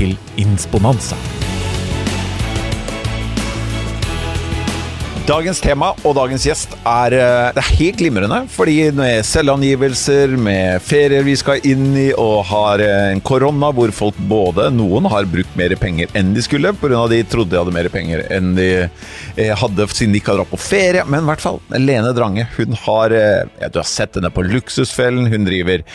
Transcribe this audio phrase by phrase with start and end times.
[0.00, 1.39] til Insponanza.
[5.30, 8.38] Dagens tema og dagens gjest er, eh, det er helt glimrende.
[8.50, 13.92] Fordi med selvangivelser, med ferier vi skal inn i, og har eh, en korona hvor
[13.94, 17.04] folk både Noen har brukt mer penger enn de skulle, pga.
[17.12, 20.50] de trodde de hadde mer penger enn de eh, hadde siden de ikke hadde dratt
[20.50, 21.04] på ferie.
[21.06, 25.30] Men i hvert fall, Lene Drange hun har ja, Du har sett henne på Luksusfellen.
[25.30, 25.86] Hun driver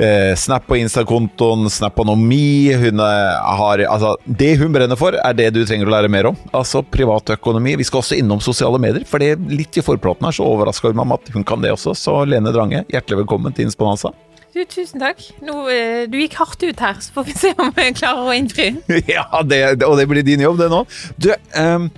[0.00, 2.72] eh, Snap på Insta-kontoen, Snaponomi.
[2.86, 6.40] Hun har Altså, det hun brenner for, er det du trenger å lære mer om.
[6.56, 7.76] Altså privatøkonomi.
[7.82, 9.04] Vi skal også innom sosiale sosiale medier.
[9.06, 11.72] For det litt i forpraten her så overraska hun meg med at hun kan det
[11.72, 11.94] også.
[11.94, 14.12] Så Lene Drange, hjertelig velkommen til Insponanza.
[14.54, 15.20] Du, tusen takk.
[15.42, 18.34] Nå, eh, du gikk hardt ut her, så får vi se om jeg klarer å
[18.34, 18.72] innfri.
[19.06, 20.84] ja, det, og det blir din jobb, det nå.
[21.20, 21.90] Du, um,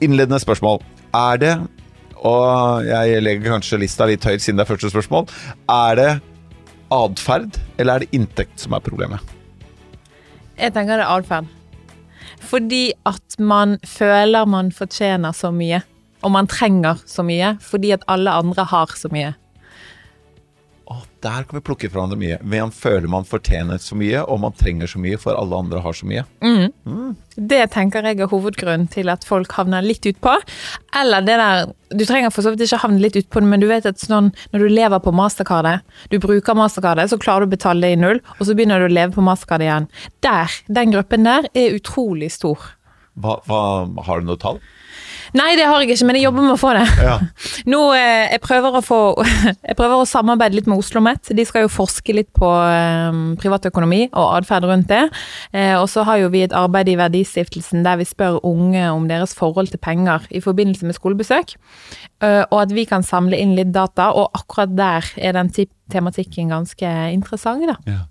[0.00, 0.80] innledende spørsmål.
[1.14, 1.54] Er det,
[2.22, 5.28] og jeg legger kanskje lista litt høyt siden det er første spørsmål,
[5.70, 6.10] er det
[6.92, 9.20] atferd eller er det inntekt som er problemet?
[10.56, 11.50] Jeg tenker det er atferd.
[12.42, 15.82] Fordi at man føler man fortjener så mye.
[16.22, 19.32] Og man trenger så mye fordi at alle andre har så mye.
[21.22, 22.36] Der kan vi plukke fra hverandre mye.
[22.42, 25.94] Man føler man fortjener så mye, og man trenger så mye, for alle andre har
[25.94, 26.24] så mye.
[26.42, 26.72] Mm.
[26.82, 27.12] Mm.
[27.52, 30.34] Det tenker jeg er hovedgrunnen til at folk havner litt utpå.
[30.98, 33.66] Eller det der Du trenger for så vidt ikke havne litt utpå det, men du
[33.68, 37.54] vet at sånn, når du lever på mastercardet, du bruker mastercardet, så klarer du å
[37.54, 39.90] betale det i null, og så begynner du å leve på mastercardet igjen.
[40.24, 42.72] Der, den gruppen der, er utrolig stor.
[43.20, 43.60] Hva, hva,
[44.08, 44.62] har du noe tall?
[45.32, 46.84] Nei, det har jeg ikke, men jeg jobber med å få det.
[47.00, 47.14] Ja.
[47.72, 49.00] Nå, eh, jeg, prøver å få,
[49.68, 51.30] jeg prøver å samarbeide litt med Oslo OsloMet.
[51.32, 55.06] De skal jo forske litt på eh, privatøkonomi og atferd rundt det.
[55.56, 59.08] Eh, og så har jo vi et arbeid i Verdistiftelsen der vi spør unge om
[59.08, 61.56] deres forhold til penger i forbindelse med skolebesøk.
[62.22, 65.50] Og at vi kan samle inn litt data, og akkurat der er den
[65.90, 67.66] tematikken ganske interessant.
[67.66, 67.80] da.
[67.88, 68.02] Ja.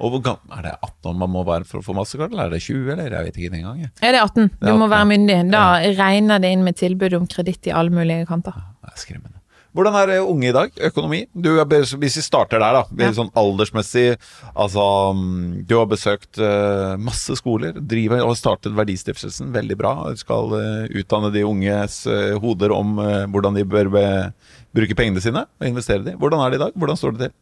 [0.00, 2.48] Og hvor gammel, Er det 18 år man må være for å få mastercard, eller
[2.48, 3.82] er det 20, eller jeg vet ikke engang?
[3.84, 4.48] Ja, det er 18.
[4.48, 5.36] Du er 18, må være myndig.
[5.52, 5.92] Da ja.
[5.98, 8.56] regner det inn med tilbud om kreditt i alle mulige kanter.
[8.80, 9.36] Det er skremmende.
[9.76, 10.72] Hvordan er det unge i dag?
[10.88, 11.20] Økonomi?
[11.30, 13.04] Du, hvis vi starter der, da.
[13.04, 13.10] Ja.
[13.14, 14.16] Sånn aldersmessig.
[14.50, 14.82] Altså,
[15.14, 17.78] mm, du har besøkt uh, masse skoler.
[17.78, 19.52] Driver og startet Verdistiftelsen.
[19.54, 19.92] Veldig bra.
[20.10, 22.98] Du skal uh, utdanne de unges uh, hoder om
[23.30, 23.92] hvordan de bør
[24.74, 26.16] bruke pengene sine og investere de.
[26.18, 26.74] Hvordan er det i dag?
[26.74, 27.36] Hvordan står det til?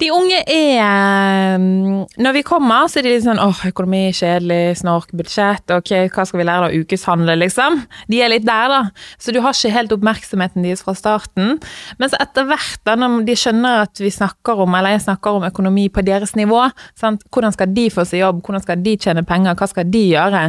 [0.00, 4.78] De unge er ehm, Når vi kommer, så er de litt sånn åh, økonomi, kjedelig,
[4.80, 6.82] snork, budsjett, ok, hva skal vi lære da?
[6.82, 7.82] Ukeshandel, liksom.
[8.10, 8.80] De er litt der, da.
[9.20, 11.58] Så du har ikke helt oppmerksomheten deres fra starten.
[12.02, 15.46] Mens etter hvert, da, når de skjønner at vi snakker om, eller jeg snakker om
[15.48, 16.64] økonomi på deres nivå,
[16.98, 17.24] sant?
[17.32, 20.44] hvordan skal de få seg jobb, hvordan skal de tjene penger, hva skal de gjøre?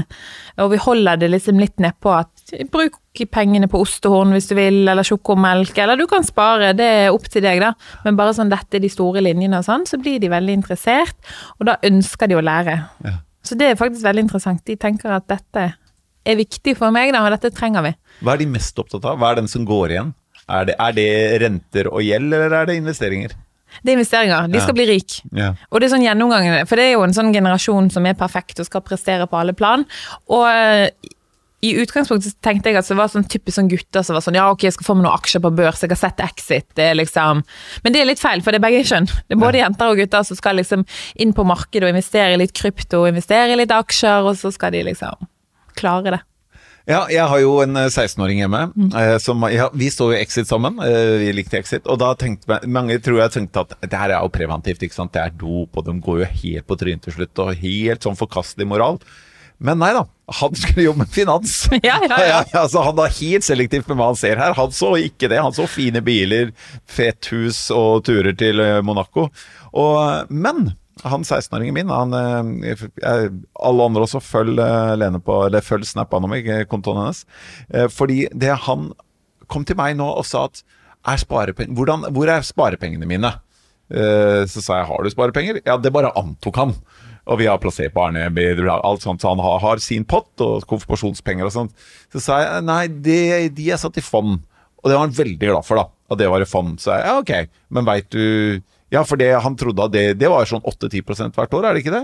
[0.64, 2.98] Og vi holder det liksom litt nedpå at bruk
[3.32, 7.30] pengene på ostehorn hvis du vil, eller sjokomelk, eller du kan spare, det er opp
[7.32, 7.74] til deg, da.
[8.06, 11.16] Men bare sånn dette er de store linjene og sånn, så blir de veldig interessert,
[11.60, 12.80] og da ønsker de å lære.
[13.06, 13.16] Ja.
[13.44, 14.64] Så det er faktisk veldig interessant.
[14.68, 15.70] De tenker at dette
[16.24, 17.96] er viktig for meg, da, og dette trenger vi.
[18.24, 19.18] Hva er de mest opptatt av?
[19.20, 20.14] Hva er den som går igjen?
[20.52, 21.10] Er det, er det
[21.44, 23.36] renter og gjeld, eller er det investeringer?
[23.82, 24.48] Det er investeringer.
[24.52, 24.78] De skal ja.
[24.78, 25.18] bli rik.
[25.34, 25.50] Ja.
[25.72, 28.62] Og det er sånn gjennomgangen, for det er jo en sånn generasjon som er perfekt
[28.62, 29.86] og skal prestere på alle plan.
[30.32, 30.46] Og
[31.64, 34.50] i utgangspunktet tenkte jeg at det var sånn typisk sånn gutter som var sånn ja,
[34.52, 37.00] ok, jeg skal få meg noen aksjer på børs, jeg har sett Exit, det er
[37.00, 37.44] liksom
[37.86, 39.08] Men det er litt feil, for det er begge kjønn.
[39.08, 40.84] Det er både jenter og gutter som skal liksom
[41.24, 44.76] inn på markedet og investere i litt krypto, investere i litt aksjer, og så skal
[44.76, 45.28] de liksom
[45.80, 46.22] klare det.
[46.84, 48.64] Ja, jeg har jo en 16-åring eh, hjemme.
[48.76, 48.90] Mm.
[49.00, 50.82] Eh, som, ja, vi står jo Exit sammen.
[50.84, 51.88] Eh, vi likte Exit.
[51.88, 54.84] Og da tenkte mange tror jeg tenkte at det her er jo preventivt.
[54.84, 55.14] ikke sant?
[55.16, 57.40] Det er dop, og de går jo helt på trynet til slutt.
[57.40, 59.00] Og helt sånn forkastelig moral.
[59.64, 60.04] Men nei da,
[60.42, 61.56] han skulle jobbe med finans.
[61.84, 62.40] Ja, ja, ja.
[62.60, 64.56] altså, han er helt selektivt med hva han ser her.
[64.58, 65.40] Han så ikke det.
[65.40, 66.52] Han så fine biler,
[66.90, 69.30] fett hus og turer til eh, Monaco.
[69.72, 70.74] Og, men
[71.04, 72.84] han 16-åringen min, han, eh,
[73.64, 77.24] alle andre også, følg eh, Lene på, eller følg Snap-an om meg, kontoen hennes.
[77.96, 78.92] Fordi det han
[79.52, 80.64] kom til meg nå og sa at
[81.04, 81.20] er
[81.68, 83.34] hvordan, Hvor er sparepengene mine?
[83.92, 85.60] Så sa jeg har du sparepenger?
[85.68, 86.72] Ja, det bare antok han.
[87.24, 91.48] Og vi har plassert barnebidrag, alt sånt, så han har, har, sin pott og konfirmasjonspenger
[91.48, 91.86] og sånt.
[92.12, 93.22] Så sa jeg nei, det,
[93.56, 94.42] de er satt i fond.
[94.84, 95.88] Og det var han veldig glad for, da.
[96.12, 96.76] At det var i fond.
[96.84, 98.62] Så jeg ja, ok, men veit du
[98.94, 101.82] Ja, for det han trodde at det, det var sånn 8-10% hvert år, er det
[101.82, 102.04] ikke det?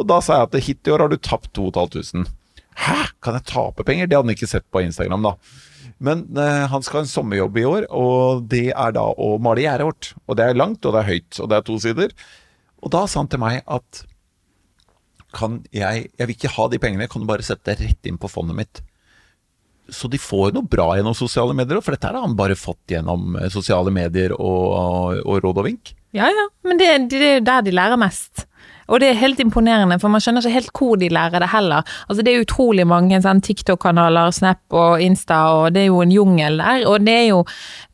[0.00, 2.32] Og da sa jeg at hit i år har du tapt 2500.
[2.76, 4.08] Hæ, kan jeg tape penger?
[4.08, 5.36] Det hadde han ikke sett på Instagram, da.
[6.02, 9.64] Men eh, han skal ha en sommerjobb i år, og det er da å male
[9.64, 10.10] gjerdet vårt.
[10.26, 12.12] Og det er langt, og det er høyt, og det er to sider.
[12.84, 14.02] Og da sa han til meg at
[15.36, 18.20] kan jeg Jeg vil ikke ha de pengene, kan du bare sette det rett inn
[18.20, 18.82] på fondet mitt?
[19.92, 23.36] Så de får noe bra gjennom sosiale medier, for dette har han bare fått gjennom
[23.38, 25.94] eh, sosiale medier og, og råd og vink.
[26.16, 28.46] Ja, ja, men det, det er jo der de lærer mest.
[28.86, 31.86] Og det er helt imponerende, for man skjønner ikke helt hvor de lærer det heller.
[32.06, 36.14] Altså Det er utrolig mange sånn TikTok-kanaler, Snap og Insta, og det er jo en
[36.14, 36.86] jungel der.
[36.86, 37.42] Og det er jo,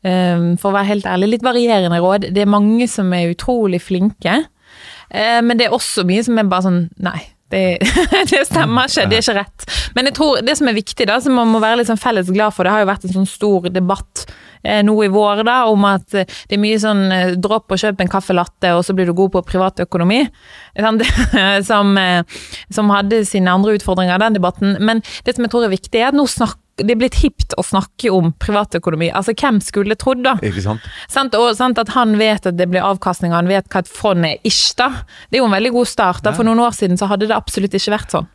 [0.05, 2.29] um, for å være helt ærlig, litt varierende råd.
[2.35, 6.51] Det er mange som er utrolig flinke, uh, men det er også mye som er
[6.51, 7.19] bare sånn Nei,
[7.53, 7.63] det,
[8.31, 9.67] det, stemmer ikke, det er ikke rett.
[9.95, 12.31] Men jeg tror det som er viktig, da, som man må være litt sånn felles
[12.33, 14.25] glad for, det har jo vært en sånn stor debatt
[14.63, 17.83] eh, nå i vår da, om at eh, det er mye sånn eh, dropp og
[17.83, 20.23] kjøp en kaffe latte, og så blir du god på privatøkonomi.
[21.69, 22.41] som, eh,
[22.73, 24.77] som hadde sine andre utfordringer, den debatten.
[24.81, 27.53] Men det som jeg tror er viktig, er at nå snakker det er blitt hipt
[27.59, 29.11] å snakke om privatøkonomi.
[29.13, 30.35] Altså, hvem skulle trodd, da?
[30.41, 30.87] Ikke sant?
[31.11, 31.35] sant?
[31.37, 34.25] Og sant, at han vet at det blir avkastning, og han vet hva et fond
[34.25, 34.89] er, ish, da.
[35.29, 36.23] Det er jo en veldig god start.
[36.25, 36.33] da.
[36.33, 38.29] For noen år siden så hadde det absolutt ikke vært sånn.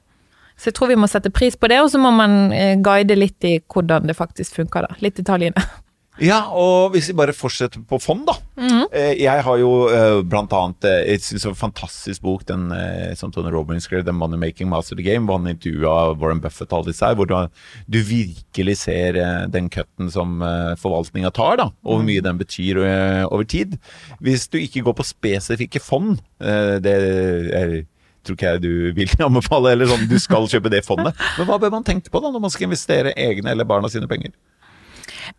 [0.58, 3.14] Så jeg tror vi må sette pris på det, og så må man eh, guide
[3.18, 4.98] litt i hvordan det faktisk funker, da.
[5.02, 5.66] Litt detaljene.
[6.18, 8.34] Ja, og hvis vi bare fortsetter på fond, da.
[8.58, 8.86] Mm.
[9.18, 12.72] Jeg har jo uh, blant annet Jeg syns en fantastisk bok, den
[13.18, 16.72] som Tony Robbins skrev, 'The Money Making Master the Game', hvor han intervjua Warren Buffett
[16.72, 17.36] alle disse her, hvor du,
[17.86, 19.20] du virkelig ser
[19.52, 20.42] den cutten som
[20.80, 22.82] forvaltninga tar, da, og hvor mye den betyr
[23.28, 23.78] over tid.
[24.20, 26.96] Hvis du ikke går på spesifikke fond, det
[27.54, 27.78] er
[28.28, 31.16] tror ikke jeg du vil anbefale, eller sånn du skal kjøpe det fondet.
[31.38, 34.10] Men hva bør man tenke på da når man skal investere egne eller barna sine
[34.10, 34.34] penger?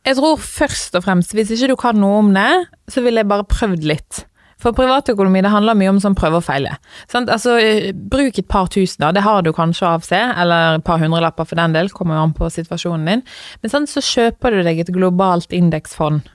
[0.07, 2.49] Jeg tror først og fremst, hvis ikke du kan noe om det,
[2.91, 4.23] så ville jeg bare prøvd litt.
[4.59, 6.73] For privatøkonomi det handler mye om sånn prøve og feile.
[7.11, 7.31] Sant?
[7.31, 7.55] Altså,
[8.11, 9.13] bruk et par tusen, da.
[9.15, 12.25] Det har du kanskje av seg, eller et par hundrelapper for den del, kommer jo
[12.27, 13.23] an på situasjonen din.
[13.63, 16.27] Men sant, så kjøper du deg et globalt indeksfond.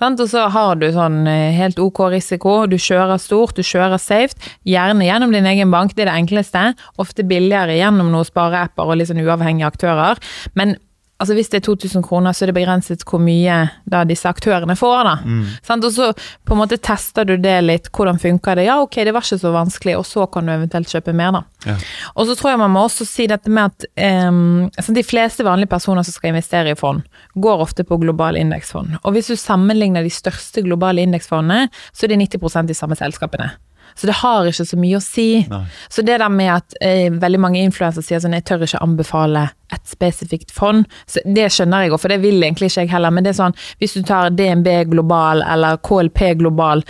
[0.00, 0.20] Sant?
[0.20, 4.36] Og så har du sånn eh, helt ok risiko, du kjører stort, du kjører safe.
[4.66, 6.66] Gjerne gjennom din egen bank, det er det enkleste.
[7.00, 10.20] Ofte billigere gjennom noen spareapper og litt sånn uavhengige aktører.
[10.58, 10.76] Men
[11.22, 13.56] altså hvis det er 2000 kroner, så er det begrenset hvor mye
[13.90, 15.00] da disse aktørene får.
[15.06, 15.14] da.
[15.24, 15.44] Mm.
[15.76, 16.10] Og så
[16.44, 18.66] på en måte tester du det litt, hvordan funker det.
[18.68, 21.42] Ja, ok, det var ikke så vanskelig, og så kan du eventuelt kjøpe mer, da.
[21.64, 21.76] Ja.
[22.14, 23.86] Og så tror jeg man må også si dette med at
[24.28, 28.98] um, de fleste vanlige personer som skal investere i fond, går ofte på globale indeksfond.
[29.02, 33.52] Og hvis du sammenligner de største globale indeksfondene, så er det 90% de samme selskapene.
[33.94, 35.28] Så det har ikke så mye å si.
[35.50, 35.64] Nei.
[35.92, 39.48] Så det der med at eh, veldig mange influensere sier sånn jeg tør ikke anbefale
[39.74, 43.14] et spesifikt fond, så det skjønner jeg òg, for det vil egentlig ikke jeg heller.
[43.14, 46.84] Men det er sånn, hvis du tar DNB global eller KLP global,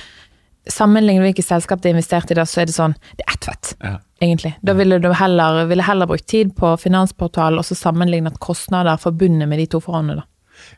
[0.70, 3.48] sammenligner hvilket selskap de er investert i da, så er det sånn Det er ett
[3.48, 3.96] fett, ja.
[4.24, 4.54] egentlig.
[4.64, 9.50] Da ville du heller, ville heller brukt tid på Finansportalen og så sammenlignet kostnader forbundet
[9.50, 10.30] med de to forhåndene, da.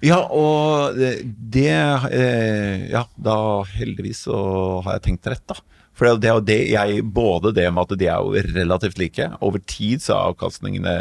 [0.02, 3.38] Ja, og det eh, Ja, da
[3.76, 4.38] heldigvis så
[4.84, 5.58] har jeg tenkt rett, da.
[5.96, 9.30] For det er jo det jeg Både det med at de er jo relativt like.
[9.40, 10.96] Over tid så er avkastningene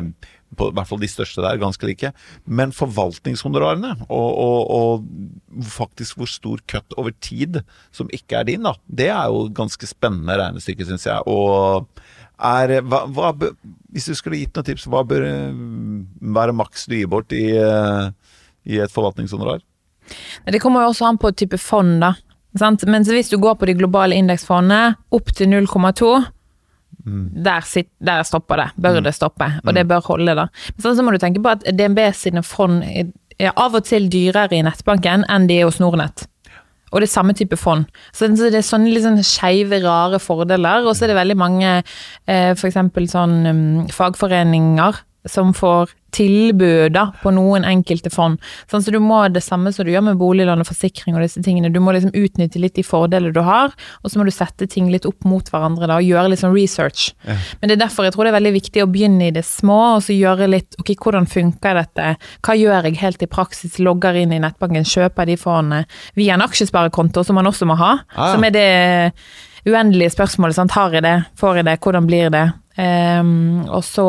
[0.56, 2.12] på i hvert fall de største der, ganske like.
[2.46, 7.60] Men forvaltningshonorarene, og, og, og, faktisk hvor stor cut over tid
[7.96, 11.20] som ikke er din, da, det er jo ganske spennende regnestykke, syns jeg.
[11.28, 11.90] Og
[12.36, 13.34] er, hva, hva,
[13.96, 15.26] hvis du skulle gitt noen tips, hva bør
[16.38, 18.12] være maks du gir bort i, eh,
[18.68, 19.64] i et forvaltningshonorar?
[20.46, 22.14] Det kommer jo også an på type fond, da.
[22.60, 22.86] Sant?
[22.88, 26.12] Men hvis du går på de globale indeksfondene, opp til 0,2
[27.04, 27.26] mm.
[27.46, 27.68] der,
[28.00, 28.70] der, stopper det.
[28.78, 29.04] Bør mm.
[29.08, 29.50] det stoppe.
[29.64, 29.76] Og mm.
[29.80, 30.48] det bør holde, da.
[30.76, 34.56] Men så må du tenke på at DNB sine fond er av og til dyrere
[34.56, 36.30] i nettbanken enn de er hos Nordnett.
[36.94, 37.84] Og det er samme type fond.
[38.16, 40.86] Så det er sånne sånn skeive, rare fordeler.
[40.88, 42.78] Og så er det veldig mange eh, f.eks.
[43.12, 48.40] sånn um, fagforeninger som får tilbud da, på noen enkelte fond.
[48.72, 51.42] Sånn, så du må det samme som du gjør med boliglån og forsikring og disse
[51.44, 51.72] tingene.
[51.74, 54.88] Du må liksom utnytte litt de fordeler du har, og så må du sette ting
[54.94, 57.10] litt opp mot hverandre da, og gjøre litt sånn research.
[57.28, 57.38] Ja.
[57.60, 59.80] Men det er derfor jeg tror det er veldig viktig å begynne i det små,
[59.98, 62.14] og så gjøre litt ok, hvordan funker dette,
[62.46, 65.84] hva gjør jeg helt i praksis, logger inn i nettbanken, kjøper de fondene
[66.16, 68.32] via en aksjesparekonto, som man også må ha, ah.
[68.32, 68.70] som er det
[69.66, 70.76] uendelige spørsmålet, sant?
[70.78, 72.48] har jeg det, får jeg det, hvordan blir det?
[72.76, 74.08] Um, og så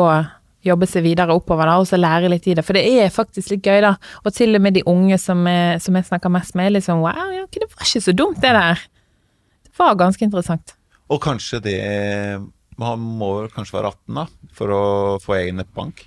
[0.67, 2.65] jobbe seg videre oppover da, og så lære litt i det.
[2.65, 3.95] For det er faktisk litt gøy, da.
[4.23, 7.03] Og til og med de unge som, er, som jeg snakker mest med, er liksom
[7.05, 8.83] wow, ja, det var ikke så dumt, det der.
[9.67, 10.75] Det var ganske interessant.
[11.07, 11.79] Og kanskje det
[12.77, 14.83] Man må kanskje være 18 da, for å
[15.23, 16.03] få egen nettbank.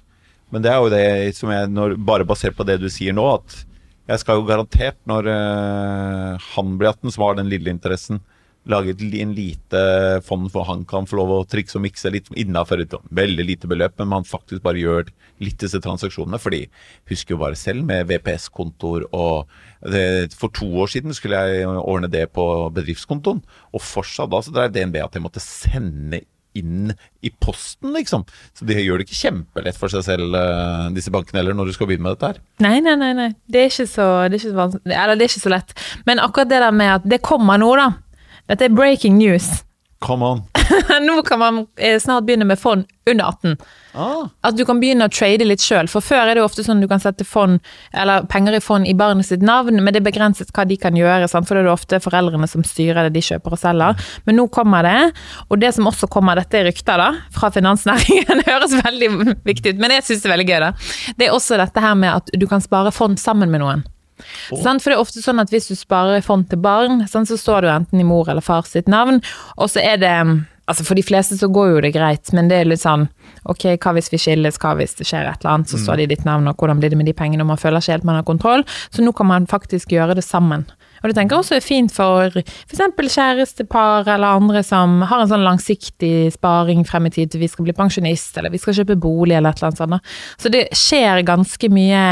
[0.55, 3.25] Men det er jo det som jeg, når, bare basert på det du sier nå,
[3.41, 3.65] at
[4.11, 8.21] jeg skal jo garantert, når øh, han blir 18, som har den lille interessen,
[8.71, 9.83] lage en lite
[10.27, 13.71] fond for han kan få lov å trikse og mikse litt innafor et veldig lite
[13.71, 15.13] beløp, men man faktisk bare gjør
[15.45, 16.41] litt disse transaksjonene.
[16.41, 16.65] Fordi
[17.11, 19.51] husker jo bare selv med VPS-kontoer og
[19.81, 22.45] det, For to år siden skulle jeg ordne det på
[22.77, 23.41] bedriftskontoen,
[23.73, 26.21] og fortsatt da så drev DNB at jeg måtte sende
[26.59, 26.91] inn
[27.23, 28.25] i posten, liksom.
[28.57, 31.77] Så de gjør det ikke kjempelett for seg selv, eh, disse bankene heller, når du
[31.77, 32.41] skal begynne med dette her.
[32.65, 33.31] Nei, nei, nei, nei.
[33.47, 34.69] Det er så, det er så.
[34.85, 35.75] Eller det er ikke så lett.
[36.09, 37.91] Men akkurat det der med at det kommer nå, da.
[38.51, 39.51] Dette er breaking news.
[40.01, 40.39] Come on.
[41.05, 43.57] nå kan man eh, snart begynne med fond under 18.
[43.93, 45.91] Ah, At du kan begynne å trade litt sjøl.
[45.93, 47.59] For før er det jo ofte sånn du kan sette fond,
[47.93, 50.97] eller penger i fond i barnet sitt navn, men det er begrenset hva de kan
[50.97, 51.29] gjøre.
[51.29, 51.45] Sant?
[51.49, 54.09] For det er det ofte foreldrene som styrer det de kjøper og selger.
[54.25, 54.97] Men nå kommer det.
[55.51, 58.41] Og det som også kommer, dette er rykter da, fra finansnæringen.
[58.41, 60.61] Det høres veldig viktig ut, men jeg syns det er veldig gøy.
[60.65, 60.73] da.
[61.21, 63.85] Det er også dette her med at du kan spare fond sammen med noen.
[64.63, 64.83] Sant?
[64.83, 67.39] For det er ofte sånn at hvis du sparer i fond til barn, sant, så
[67.41, 69.23] står du enten i mor eller far sitt navn,
[69.57, 70.17] og så er det
[70.71, 73.09] Altså For de fleste så går jo det greit, men det er litt sånn
[73.51, 76.05] Ok, hva hvis vi skilles, hva hvis det skjer et eller annet, så står det
[76.05, 78.05] i ditt navn, og hvordan blir det med de pengene, og man føler ikke helt
[78.05, 78.65] man har kontroll.
[78.93, 80.67] Så nå kan man faktisk gjøre det sammen.
[81.01, 82.83] Og det tenker jeg også er fint for f.eks.
[83.01, 87.65] kjærestepar eller andre som har en sånn langsiktig sparing frem i tid til vi skal
[87.65, 90.15] bli pensjonist, eller vi skal kjøpe bolig, eller et eller annet sånt.
[90.45, 92.05] Så det skjer ganske mye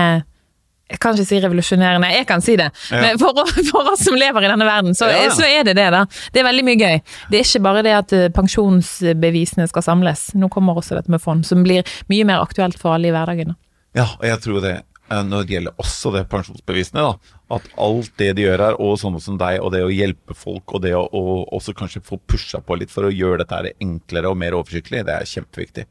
[0.89, 2.71] jeg kan ikke si revolusjonerende, jeg kan si det.
[2.91, 3.01] Ja.
[3.05, 5.77] Men for, oss- for oss som lever i denne verden, så, Ja, så er det
[5.77, 6.05] det, da.
[6.33, 7.01] Det er veldig mye gøy.
[7.31, 10.29] Det er ikke bare det at eh, pensjonsbevisene skal samles.
[10.39, 13.57] Nå kommer også dette med fond, som blir mye mer aktuelt for alle i hverdagen.
[13.97, 14.75] Ja, og jeg tror det
[15.11, 18.99] eh, når det gjelder også det pensjonsbevisene, da, at alt det de gjør her, og
[19.01, 22.19] sånne som deg, og det å hjelpe folk, og det å og også kanskje få
[22.29, 25.87] pusha på litt for å gjøre dette her enklere og mer oversiktlig, det er kjempeviktig.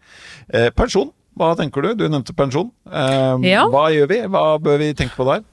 [0.54, 1.94] Eh, pensjon, hva tenker du?
[1.96, 2.72] Du nevnte pensjon.
[2.92, 3.68] Eh, Ja.
[3.72, 4.20] Hva gjør vi?
[4.28, 5.44] Hva bør vi tenke på der?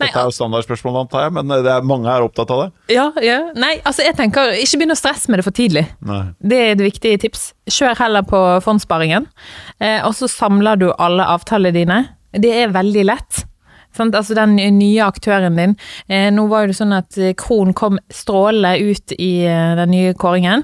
[0.00, 2.94] Nei, Dette er jo standardspørsmål, antar jeg, men det er mange er opptatt av det.
[2.96, 3.36] Ja, ja.
[3.54, 5.84] Nei, altså jeg tenker ikke begynn å stresse med det for tidlig.
[6.02, 6.22] Nei.
[6.42, 7.44] Det er et viktig tips.
[7.70, 9.28] Kjør heller på fondssparingen,
[9.78, 12.00] eh, og så samler du alle avtalene dine.
[12.34, 13.44] Det er veldig lett.
[13.96, 14.14] Sant?
[14.14, 15.76] Altså den nye aktøren din.
[16.08, 20.12] Eh, nå var det sånn at eh, Kron kom strålende ut i eh, den nye
[20.14, 20.62] kåringen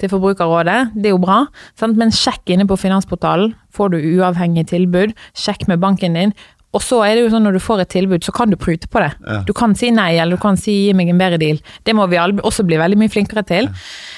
[0.00, 0.92] til Forbrukerrådet.
[0.96, 1.44] Det er jo bra,
[1.78, 1.98] sant?
[2.00, 3.54] men sjekk inne på Finansportalen.
[3.76, 6.34] Får du uavhengig tilbud, sjekk med banken din.
[6.76, 8.88] Og så er det jo sånn når du får et tilbud, så kan du prute
[8.92, 9.12] på det.
[9.24, 9.38] Ja.
[9.48, 11.62] Du kan si nei, eller du kan si gi meg en bedre deal.
[11.88, 13.70] Det må vi også bli veldig mye flinkere til.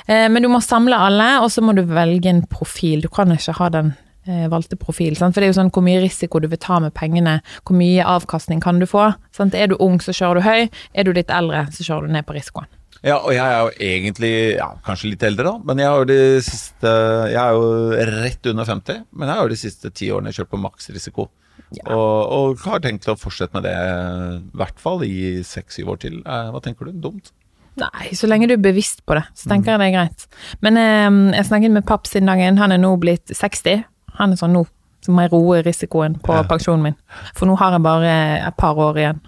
[0.08, 0.26] Ja.
[0.32, 3.04] Men du må samle alle, og så må du velge en profil.
[3.04, 3.92] Du kan ikke ha den
[4.28, 5.16] eh, valgte profil.
[5.18, 5.37] Sant?
[5.37, 8.06] For det er jo sånn hvor mye risiko du vil ta med pengene, hvor mye
[8.16, 9.11] avkastning kan du få.
[9.37, 9.54] Sant?
[9.54, 10.68] Er du ung, så kjører du høy.
[10.94, 12.70] Er du litt eldre, så kjører du ned på risikoen.
[13.06, 15.58] Ja, og jeg er jo egentlig ja, kanskje litt eldre, da.
[15.64, 16.92] Men jeg har de siste
[17.30, 17.68] Jeg er jo
[18.24, 21.28] rett under 50, men jeg har jo de siste ti årene kjørt på maksrisiko.
[21.84, 26.20] Og, og har tenkt å fortsette med det i hvert fall i seks-syv år til.
[26.24, 26.94] Eh, Hva tenker du?
[27.08, 27.30] Dumt?
[27.78, 30.24] Nei, så lenge du er bevisst på det, så tenker jeg det er greit.
[30.64, 33.84] Men eh, jeg snakket med papp siden dagen, han er nå blitt 60.
[34.18, 34.64] Han er sånn nå,
[35.04, 36.42] så må jeg roe risikoen på Ja.
[36.50, 36.96] pensjonen min.
[37.38, 38.16] For nå har jeg bare
[38.48, 39.20] et par år igjen.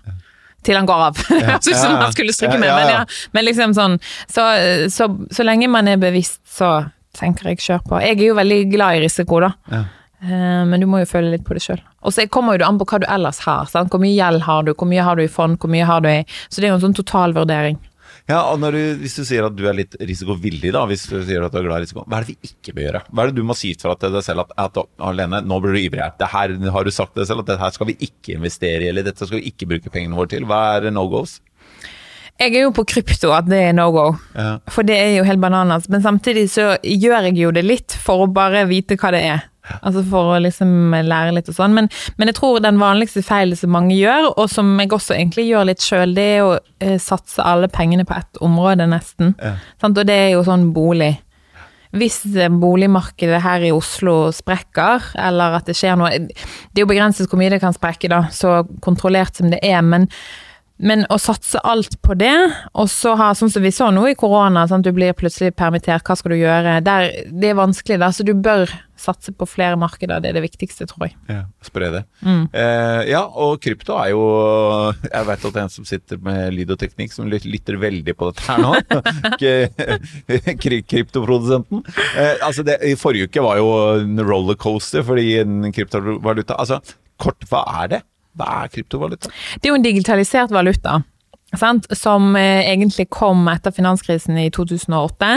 [0.67, 1.21] Til han går av.
[1.65, 2.01] Synes ja, ja.
[2.03, 3.01] han skulle stryke med, men, ja.
[3.01, 3.29] ja.
[3.33, 3.97] men liksom sånn
[4.29, 4.45] så,
[4.93, 8.03] så, så lenge man er bevisst, så tenker jeg kjør på.
[8.05, 9.55] Jeg er jo veldig glad i risiko, da.
[9.73, 9.85] Ja.
[10.23, 11.81] Eh, Men du må jo føle litt på det sjøl.
[12.05, 13.69] Og så kommer jo det an på hva du ellers har.
[13.73, 13.93] Sant?
[13.93, 16.11] Hvor mye gjeld har du, hvor mye har du i fond, hvor mye har du
[16.13, 17.81] i Så det er jo en sånn totalvurdering.
[18.31, 21.43] Ja, og du, Hvis du sier at du er litt risikovillig, da, hvis du sier
[21.43, 23.03] at du er glad i risiko, hva er det vi ikke bør gjøre?
[23.11, 25.75] Hva er det du må si fra til deg selv at, at Alene, nå blir
[25.75, 26.15] du ivrig her.
[26.21, 28.87] Det her har du sagt til deg selv at dette her skal vi ikke investere
[28.87, 30.47] i, eller dette skal vi ikke bruke pengene våre til.
[30.49, 31.41] Hva er no goes?
[32.41, 34.07] Jeg er jo på krypto at det er no go,
[34.39, 34.55] Ja.
[34.73, 35.91] for det er jo helt bananas.
[35.93, 39.43] Men samtidig så gjør jeg jo det litt for å bare vite hva det er.
[39.79, 41.77] Altså for å liksom lære litt og sånn.
[41.77, 45.49] Men, men jeg tror den vanligste feilen som mange gjør, og som jeg også egentlig
[45.49, 49.35] gjør litt sjøl, det er å eh, satse alle pengene på ett område, nesten.
[49.41, 49.57] Ja.
[49.83, 49.99] Sant?
[49.99, 51.15] Og det er jo sånn bolig.
[51.97, 56.93] Hvis eh, boligmarkedet her i Oslo sprekker, eller at det skjer noe Det er jo
[56.93, 59.83] begrenset hvor mye det kan sprekke, da, så kontrollert som det er.
[59.83, 60.07] Men,
[60.81, 62.35] men å satse alt på det,
[62.73, 64.87] og så ha sånn som vi så nå i korona, sant?
[64.87, 66.79] du blir plutselig permittert, hva skal du gjøre?
[66.85, 68.71] Der, det er vanskelig, da, så du bør
[69.01, 70.21] satse på flere markeder.
[70.21, 71.15] Det er det viktigste, tror jeg.
[71.31, 72.03] Ja, spre det.
[72.25, 72.43] Mm.
[72.53, 74.25] Eh, ja, og krypto er jo
[75.07, 78.17] Jeg vet at det er en som sitter med lyd og teknikk som lytter veldig
[78.17, 78.75] på dette her nå.
[80.91, 81.85] Kryptoprodusenten.
[82.13, 83.73] Eh, altså det, I forrige uke var jo
[84.03, 86.81] en rollercoaster fordi en kryptovaluta Altså,
[87.21, 88.05] kort, hva er det?
[88.39, 89.31] Hva er kryptovaluta?
[89.59, 91.01] Det er jo en digitalisert valuta.
[91.59, 91.89] Sant?
[91.99, 95.31] Som eh, egentlig kom etter finanskrisen i 2008,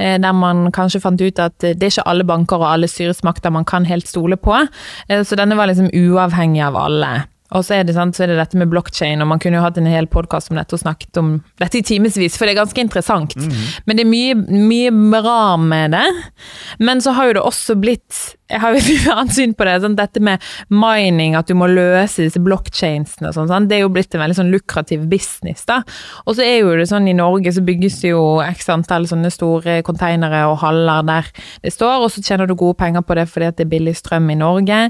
[0.00, 2.88] eh, der man kanskje fant ut at eh, det er ikke alle banker og alle
[2.88, 4.62] styresmakter man kan helt stole på.
[5.08, 7.10] Så denne var liksom uavhengig av alle.
[7.56, 9.64] Og så er, det, sant, så er det dette med blokkjede, og man kunne jo
[9.64, 12.60] hatt en hel podkast om dette og snakket om dette i timevis, for det er
[12.60, 13.36] ganske interessant.
[13.88, 16.04] Men det er mye, mye bra med det.
[16.84, 19.76] Men så har jo det også blitt Jeg har jo et annet syn på det.
[19.84, 23.50] Sånn, dette med mining, at du må løse disse blokkjadene og sånn.
[23.50, 25.80] sånn, Det er jo blitt en veldig sånn lukrativ business, da.
[26.26, 29.30] Og så er jo det sånn i Norge så bygges det jo x antall sånne
[29.34, 31.28] store konteinere og haller der
[31.62, 33.94] det står, og så tjener du gode penger på det fordi at det er billig
[33.98, 34.80] strøm i Norge.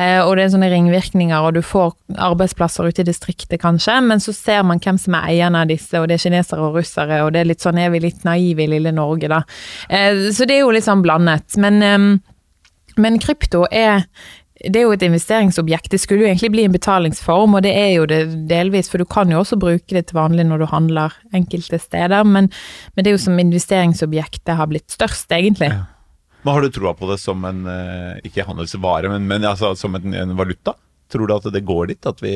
[0.00, 1.94] Eh, og det er sånne ringvirkninger, og du får
[2.24, 5.94] arbeidsplasser ute i distriktet kanskje, men så ser man hvem som er eierne av disse,
[6.00, 8.66] og det er kinesere og russere, og det er litt sånn er vi litt naive
[8.66, 9.42] i lille Norge, da.
[9.88, 11.58] Eh, så det er jo litt sånn blandet.
[11.60, 12.33] Men, eh,
[13.00, 14.04] men krypto er
[14.64, 15.90] det er jo et investeringsobjekt.
[15.90, 19.04] Det skulle jo egentlig bli en betalingsform, og det er jo det delvis, for du
[19.10, 22.48] kan jo også bruke det til vanlig når du handler enkelte steder, men,
[22.94, 25.72] men det er jo som investeringsobjekt det har blitt størst, egentlig.
[25.74, 25.82] Ja.
[26.44, 29.96] Men har du troa på det som en eh, ikke handelsvare, men, men altså, som
[29.96, 30.76] en, en valuta?
[31.12, 32.06] Tror du at det går dit?
[32.06, 32.34] At vi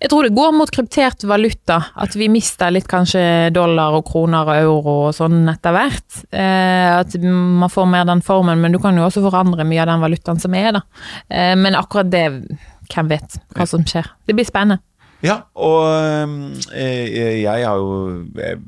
[0.00, 4.48] Jeg tror det går mot kryptert valuta, at vi mister litt kanskje dollar og kroner
[4.48, 6.22] og euro og sånn etter hvert.
[6.30, 9.92] Eh, at man får mer den formen, men du kan jo også forandre mye av
[9.92, 10.84] den valutaen som er, da.
[11.28, 12.26] Eh, men akkurat det,
[12.92, 14.08] hvem vet hva som skjer.
[14.26, 14.82] Det blir spennende.
[15.24, 15.86] Ja, og
[16.76, 18.60] eh, jeg har jo jeg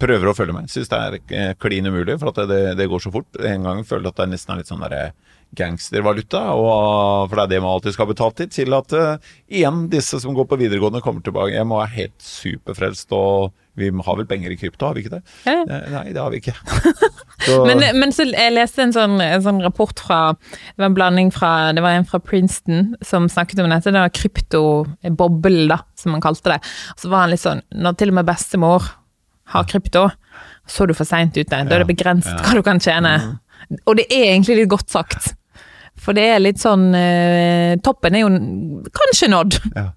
[0.00, 0.70] prøver å følge med.
[0.72, 3.28] Syns det er eh, klin umulig, for at det, det, går så fort.
[3.42, 5.10] En gang føler jeg at det nesten er litt sånn derre
[5.56, 9.32] gangstervaluta, og, for det er det man alltid skal ha betalt til, til at uh,
[9.50, 13.88] igjen disse som går på videregående kommer tilbake hjem og er helt superfrelst og vi
[13.88, 15.20] har vel penger i krypto, har vi ikke det?
[15.46, 15.62] Ja.
[15.64, 16.54] Nei, det har vi ikke.
[17.46, 17.62] Så.
[17.64, 21.30] men, men, så jeg leste en sånn, en sånn, rapport fra Det var en blanding
[21.32, 23.88] fra Det var en fra Princeton som snakket om dette.
[23.88, 26.58] Det var kryptoboblen, da, som han kalte det.
[27.00, 28.90] Så var han litt sånn Når til og med bestemor
[29.54, 30.10] har krypto,
[30.68, 31.48] så er du for seint ute.
[31.48, 33.16] Da er det begrenset hva du kan tjene.
[33.24, 33.80] Mm.
[33.88, 35.32] Og det er egentlig litt godt sagt.
[36.00, 39.58] For det er litt sånn eh, Toppen er jo kanskje nådd.
[39.80, 39.88] Ja,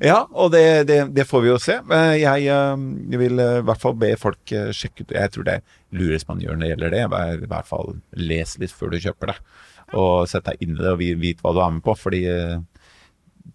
[0.00, 1.76] ja og det, det, det, får vi jo se.
[2.16, 5.58] Jeg, jeg vil i hvert fall be folk sjekke ut Jeg tror det
[5.92, 7.02] lures man gjør når det gjelder det,
[7.44, 9.38] i hvert fall les litt før du kjøper det.
[10.00, 11.96] Og sett deg inn i det og vite hva du er med på.
[11.98, 12.24] Fordi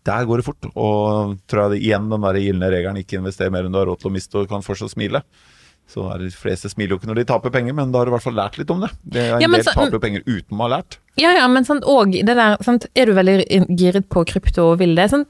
[0.06, 0.70] der går det fort.
[0.76, 3.90] Og tror jeg det, igjen den der gylne regelen ikke investere mer enn du har
[3.90, 5.24] råd til å miste og kan fortsatt smile.
[5.86, 8.12] Så er De fleste smiler jo ikke når de taper penger, men da har du
[8.12, 8.90] i hvert fall lært litt om det.
[9.04, 10.98] det er en ja, del taper jo penger uten å ha lært.
[11.22, 13.38] Ja, ja, men sant, og det der, sant, er du veldig
[13.80, 15.30] giret på krypto og vil det, sant,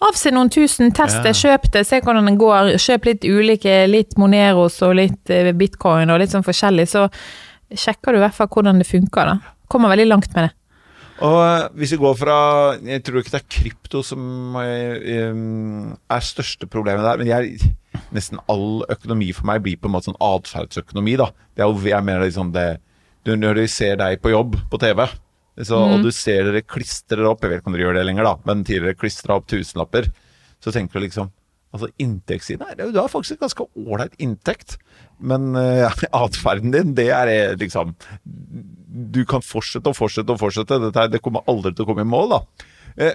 [0.00, 1.40] avse noen tusen, test det, ja.
[1.42, 2.72] kjøp det, se hvordan det går.
[2.80, 7.08] Kjøp litt ulike, litt Moneros og litt eh, bitcoin og litt sånn forskjellig, så
[7.74, 9.34] sjekker du i hvert fall hvordan det funker.
[9.34, 9.56] da.
[9.72, 10.56] Kommer veldig langt med det.
[11.22, 12.36] Og eh, hvis vi går fra
[12.82, 15.42] Jeg tror ikke det er krypto som er, eh,
[16.16, 17.74] er største problemet der, men jeg,
[18.14, 21.18] nesten all økonomi for meg blir på en måte sånn atferdsøkonomi.
[21.20, 21.30] da.
[21.54, 22.70] Det er jo, jeg mener liksom det
[23.22, 25.04] du, Når de ser deg på jobb på TV,
[25.62, 25.92] så, mm.
[25.94, 28.34] og du ser dere klistrer opp Jeg vet ikke om dere gjør det lenger, da,
[28.48, 30.08] men tidligere klistra opp tusenlapper,
[30.62, 31.30] så tenker du liksom
[31.72, 34.74] Altså Inntektssiden her, du har faktisk en ganske ålreit inntekt,
[35.22, 35.88] men uh,
[36.24, 37.94] atferden din, det er liksom
[38.92, 40.78] du kan fortsette og fortsette og fortsette.
[40.82, 42.68] Dette, det kommer aldri til å komme i mål, da.
[43.00, 43.14] Uh,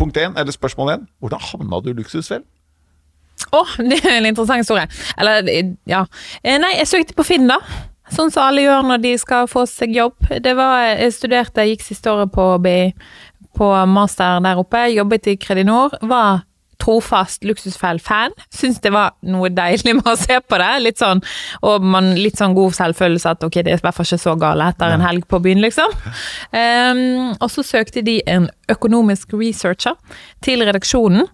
[0.00, 1.08] punkt én, eller spørsmål én.
[1.20, 2.46] Hvordan havna du i luksusfellen?
[3.50, 4.86] Å, oh, det er en interessant historie.
[5.20, 5.50] Eller,
[5.90, 6.04] ja.
[6.42, 7.60] Eh, nei, jeg søkte på Finn, da.
[8.12, 10.16] Sånn som alle gjør når de skal få seg jobb.
[10.44, 12.46] Det var, Jeg studerte, jeg gikk siste året på,
[13.56, 14.82] på master der oppe.
[14.92, 15.96] Jobbet i Kredinor.
[16.04, 16.44] Var
[16.84, 18.34] trofast Luksusfell-fan.
[18.54, 20.70] Syns det var noe deilig med å se på det.
[20.84, 21.22] Litt sånn,
[21.64, 24.36] og man, litt sånn god selvfølelse at ok, det er i hvert fall ikke så
[24.40, 25.94] gale etter en helg på byen, liksom.
[26.52, 29.96] Um, og så søkte de en økonomisk researcher
[30.44, 31.28] til redaksjonen.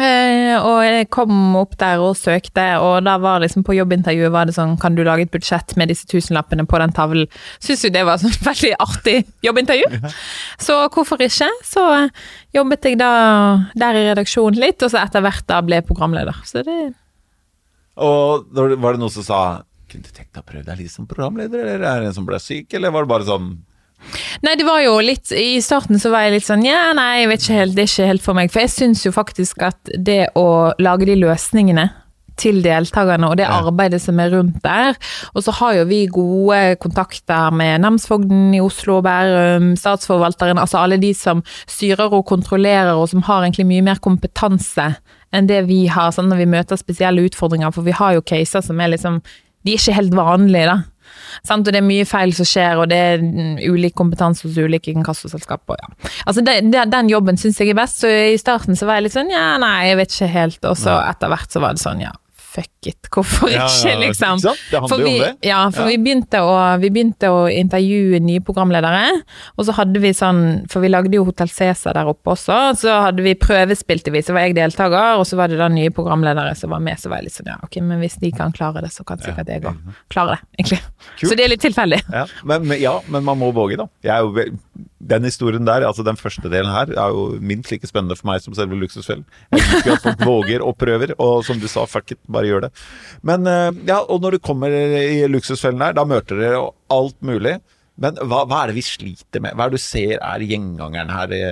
[0.00, 4.48] Eh, og jeg kom opp der og søkte, og da var liksom på jobbintervjuet var
[4.48, 7.28] det sånn Kan du lage et budsjett med disse tusenlappene på den tavlen?
[7.60, 9.90] Syns jo det var sånn veldig artig jobbintervju.
[9.98, 10.12] Ja.
[10.62, 11.50] Så hvorfor ikke?
[11.66, 11.84] Så
[12.56, 13.10] jobbet jeg da
[13.76, 16.40] der i redaksjonen litt, og så etter hvert da ble jeg programleder.
[16.48, 16.78] Så det
[18.00, 19.42] Og var det noen som sa
[19.92, 22.24] Kunne du tenkt deg å prøve deg litt som programleder, eller er det en som
[22.24, 23.50] ble syk, eller var det bare sånn
[24.44, 27.32] Nei, det var jo litt I starten så var jeg litt sånn ja, nei, jeg
[27.32, 28.52] vet ikke helt, det er ikke helt for meg.
[28.52, 30.46] For jeg syns jo faktisk at det å
[30.82, 31.88] lage de løsningene
[32.40, 34.96] til deltakerne og det arbeidet som er rundt der.
[35.36, 40.80] Og så har jo vi gode kontakter med namsfogden i Oslo og Bærum, statsforvalteren, altså
[40.80, 44.94] alle de som styrer og kontrollerer og som har egentlig mye mer kompetanse
[45.32, 48.64] enn det vi har sånn når vi møter spesielle utfordringer, for vi har jo caser
[48.64, 49.22] som er liksom
[49.62, 50.91] De er ikke helt vanlige, da.
[51.40, 51.66] Sant?
[51.66, 53.24] Og det er mye feil som skjer, og det er
[53.72, 55.80] ulik kompetanse hos ulike inkassoselskaper.
[55.80, 56.12] Ja.
[56.26, 59.08] Altså det, det, den jobben syns jeg er best, så i starten så var jeg
[59.08, 61.84] litt sånn ja, nei, jeg vet ikke helt, og så etter hvert så var det
[61.84, 62.12] sånn ja,
[62.52, 64.38] fuck it, hvorfor Ja, ikke, ja, liksom.
[64.38, 64.64] ikke sant?
[64.70, 65.30] Det handler jo om det.
[65.48, 65.88] Ja, for.
[65.88, 69.22] Vi, begynte å, vi begynte å intervjue nye programledere,
[69.56, 72.98] og så hadde vi sånn For vi lagde jo Hotell Cæsar der oppe også, så
[73.08, 76.54] hadde vi prøvespilte vi, så var jeg deltaker, og så var det da nye programledere
[76.58, 78.84] som var med, så var jeg litt sånn ja, ok, men hvis de kan klare
[78.84, 80.80] det, så kan sikkert jeg òg klare det, egentlig.
[81.16, 81.28] Kult.
[81.28, 82.02] Så det er litt tilfeldig.
[82.12, 83.88] Ja, men, men, ja, men man må våge, da.
[84.04, 84.46] Jeg er jo,
[85.12, 88.40] den historien der, altså den første delen her, er jo minst like spennende for meg
[88.44, 89.26] som selve luksusfellen.
[89.52, 92.66] Jeg liker at folk våger og prøver, og som du sa, fuck it, bare gjør
[92.66, 92.72] det.
[93.26, 97.58] Men eh, ja, og når du kommer i luksusfellen her, da møter dere alt mulig.
[98.02, 99.54] Men hva, hva er det vi sliter med?
[99.54, 101.42] Hva er det du ser er gjengangeren her i,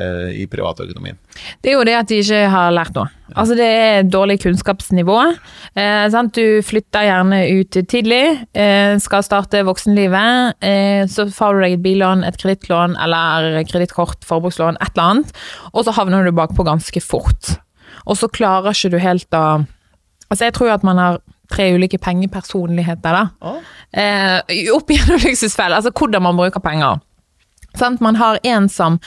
[0.43, 1.19] i privatøkonomien?
[1.63, 3.07] Det er jo det at de ikke har lært noe.
[3.39, 5.19] Altså det er dårlig kunnskapsnivå.
[5.79, 6.35] Eh, sant?
[6.35, 8.23] Du flytter gjerne ut tidlig,
[8.59, 10.59] eh, skal starte voksenlivet.
[10.67, 15.35] Eh, så får du deg et billån, et kredittlån eller kredittkort, forbrukslån, et eller annet.
[15.71, 17.55] Og så havner du bakpå ganske fort.
[18.11, 19.45] Og så klarer ikke du helt å
[20.31, 21.17] Altså jeg tror at man har
[21.51, 23.57] tre ulike pengepersonligheter, da.
[23.93, 27.03] Eh, opp gjennom luksusfellen, altså hvordan man bruker penger.
[27.79, 28.99] Sånn, Man har en som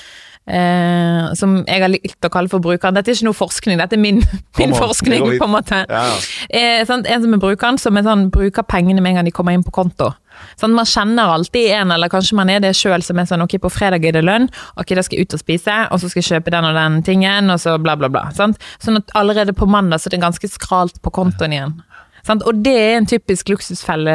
[0.47, 2.95] eh, som jeg har likt å kalle for brukeren.
[2.97, 4.21] Dette er ikke noe forskning, dette er min,
[4.59, 5.83] min forskning, på en måte.
[5.89, 6.03] Ja.
[6.49, 7.07] Eh, sant?
[7.07, 9.65] En som er brukeren, som er sånn, bruker pengene med en gang de kommer inn
[9.65, 10.11] på konto.
[10.59, 13.59] Sånn, man kjenner alltid en, eller kanskje man er det sjøl, som er sånn ok,
[13.63, 14.49] på fredag er det lønn,
[14.81, 16.99] ok, da skal jeg ut og spise, og så skal jeg kjøpe den og den
[17.05, 18.27] tingen, og så bla, bla, bla.
[18.35, 18.61] Sant?
[18.83, 21.75] Sånn at allerede på mandag så er det ganske skralt på kontoen igjen.
[22.23, 22.43] Sant?
[22.47, 24.13] Og det er en typisk luksusfelle.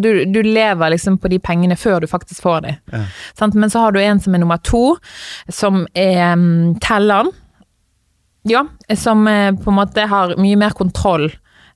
[0.00, 2.78] Du, du lever liksom på de pengene før du faktisk får dem.
[2.92, 3.02] Ja.
[3.52, 4.96] Men så har du en som er nummer to,
[5.52, 7.28] som er um, telleren.
[8.48, 8.64] Ja,
[8.96, 11.30] som uh, på en måte har mye mer kontroll.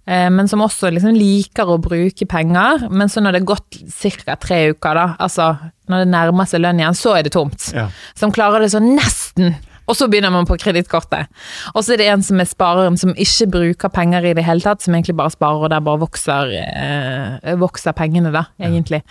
[0.08, 2.88] eh, Men som også liksom liker å bruke penger.
[2.88, 3.78] Men så når det er gått
[4.24, 4.36] ca.
[4.40, 5.50] tre uker, da, altså
[5.88, 7.70] når det nærmer seg lønn igjen, så er det tomt.
[7.76, 7.90] Ja.
[8.16, 9.54] Som klarer det sånn nesten.
[9.88, 11.30] Og så begynner man på kredittkortet.
[11.74, 14.64] Og så er det en som er spareren som ikke bruker penger i det hele
[14.64, 19.02] tatt, som egentlig bare sparer, og der bare vokser, eh, vokser pengene, da, egentlig.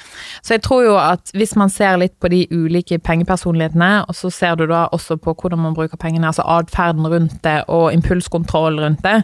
[0.46, 4.32] Så jeg tror jo at hvis man ser litt på de ulike pengepersonlighetene, og så
[4.34, 8.80] ser du da også på hvordan man bruker pengene, altså atferden rundt det, og impulskontroll
[8.84, 9.24] rundt det,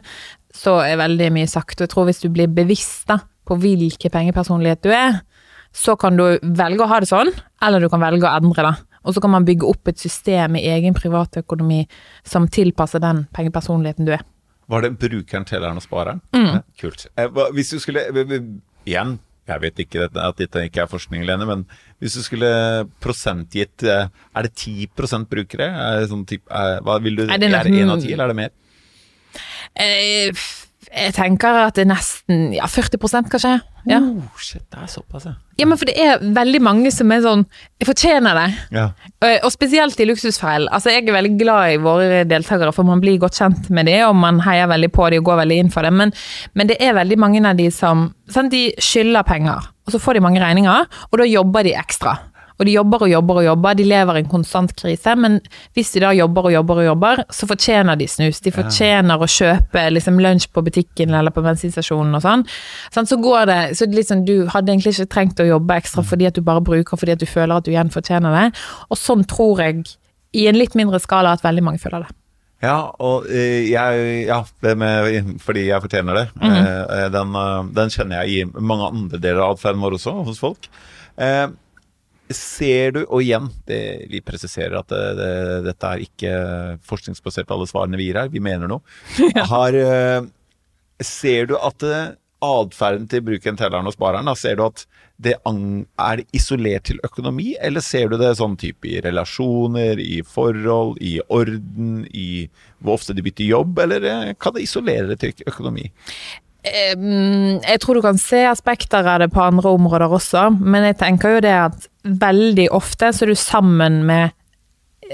[0.54, 1.80] så er veldig mye sagt.
[1.80, 5.22] Og jeg tror hvis du blir bevisst da, på hvilken pengepersonlighet du er,
[5.74, 7.32] så kan du velge å ha det sånn,
[7.66, 8.74] eller du kan velge å endre det.
[9.04, 11.82] Og så kan man bygge opp et system i egen privatøkonomi
[12.24, 14.24] som tilpasser den pengepersonligheten du er.
[14.72, 16.22] Var det brukeren, telleren og spareren?
[16.34, 16.62] Mm.
[16.80, 17.08] Kult.
[17.20, 18.46] Eh, Hvis du skulle eh, eh,
[18.88, 21.66] Igjen, jeg vet ikke at dette ikke er forskning, Lene, men
[22.00, 22.50] hvis du skulle
[23.04, 24.08] prosentgitt Er
[24.44, 24.88] det 10
[25.28, 25.68] brukere?
[25.68, 27.92] Er det sånn typ, er, hva vil du, gjøre, er det det er nok- én
[27.92, 28.50] av ti, eller er det mer?
[29.76, 30.32] Eh,
[30.94, 33.54] jeg tenker at det er nesten ja, 40% kanskje.
[33.90, 33.98] Ja.
[34.00, 35.34] Oh, shit, det er såpass, ja.
[35.60, 37.42] ja, men for det er veldig mange som er sånn
[37.82, 38.46] Jeg fortjener det.
[38.78, 38.86] ja.
[39.26, 40.70] Eh, Og spesielt i luksusfellen.
[40.72, 44.06] Altså, jeg er veldig glad i våre deltakere, for man blir godt kjent med dem,
[44.08, 45.92] og man heier veldig på dem og går veldig inn for det.
[45.94, 46.14] Men,
[46.56, 50.14] men det er veldig mange av de som sant, De skylder penger, og så får
[50.20, 52.16] de mange regninger, og da jobber de ekstra.
[52.60, 55.40] Og de jobber og jobber og jobber, de lever i en konstant krise, men
[55.76, 58.42] hvis de da jobber og jobber og jobber, så fortjener de snus.
[58.46, 62.46] De fortjener å kjøpe liksom, lunsj på butikken eller på bensinstasjonen og sånn.
[62.94, 66.30] Sånn, så går det, så sånn, Du hadde egentlig ikke trengt å jobbe ekstra fordi
[66.30, 68.48] at du bare bruker fordi at du føler at du igjen fortjener det.
[68.90, 69.86] Og sånn tror jeg,
[70.34, 72.16] i en litt mindre skala, at veldig mange føler det.
[72.64, 76.28] Ja, og eh, jeg Ja, det med fordi jeg fortjener det.
[76.40, 77.36] Mm den,
[77.76, 80.70] den kjenner jeg i mange andre deler av atferden vår også, hos folk.
[82.34, 85.34] Ser du, og igjen, det, vi presiserer at det, det,
[85.70, 86.34] dette er ikke
[86.88, 88.84] forskningsbasert alle svarene vi gir her, vi mener noe.
[89.54, 90.26] Har, eh,
[91.04, 94.86] ser du at eh, atferden til bruken, telleren og spareren, da, ser du at
[95.24, 100.22] det er det isolert til økonomi, eller ser du det sånn type i relasjoner, i
[100.28, 102.48] forhold, i orden, i
[102.84, 105.88] hvor ofte de bytter jobb, eller eh, kan det isolere det til økonomi?
[106.64, 110.88] Eh, mm, Jeg tror du kan se aspekter av det på andre områder også, men
[110.88, 114.32] jeg tenker jo det at veldig ofte så er du sammen med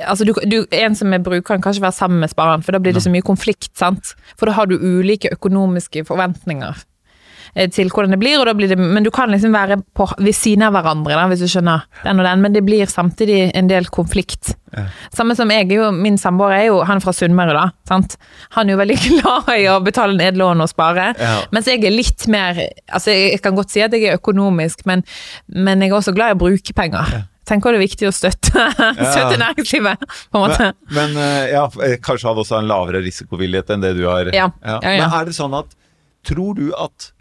[0.06, 2.80] Altså du, du, En som er bruker, kan ikke være sammen med spareren, for da
[2.80, 3.72] blir det så mye konflikt.
[3.76, 4.14] sant?
[4.38, 6.78] For da har du ulike økonomiske forventninger
[7.74, 11.16] til hvordan det blir, det, men du kan liksom være på, ved siden av hverandre,
[11.18, 14.54] da, hvis du skjønner den og den, men det blir samtidig en del konflikt.
[15.16, 17.64] Samme som jeg, jo, min samboer er jo han fra Sunnmøre, da.
[17.90, 18.16] sant?
[18.58, 21.40] Han er jo veldig glad i å betale ned lån og spare, Ja.
[21.56, 22.58] mens jeg er litt mer
[22.94, 25.04] altså Jeg kan godt si at jeg er økonomisk, men,
[25.48, 27.26] men jeg er også glad i å bruke penger.
[27.50, 28.66] Tenker det er viktig å støtte,
[29.14, 30.68] støtte næringslivet, på en måte.
[30.94, 34.30] Men, men eh, ja, eh, kanskje han også en lavere risikovillighet enn det du har.
[34.36, 34.92] Ja, ja, ja.
[35.02, 35.74] Men er det sånn at
[36.30, 37.19] Tror du at eh,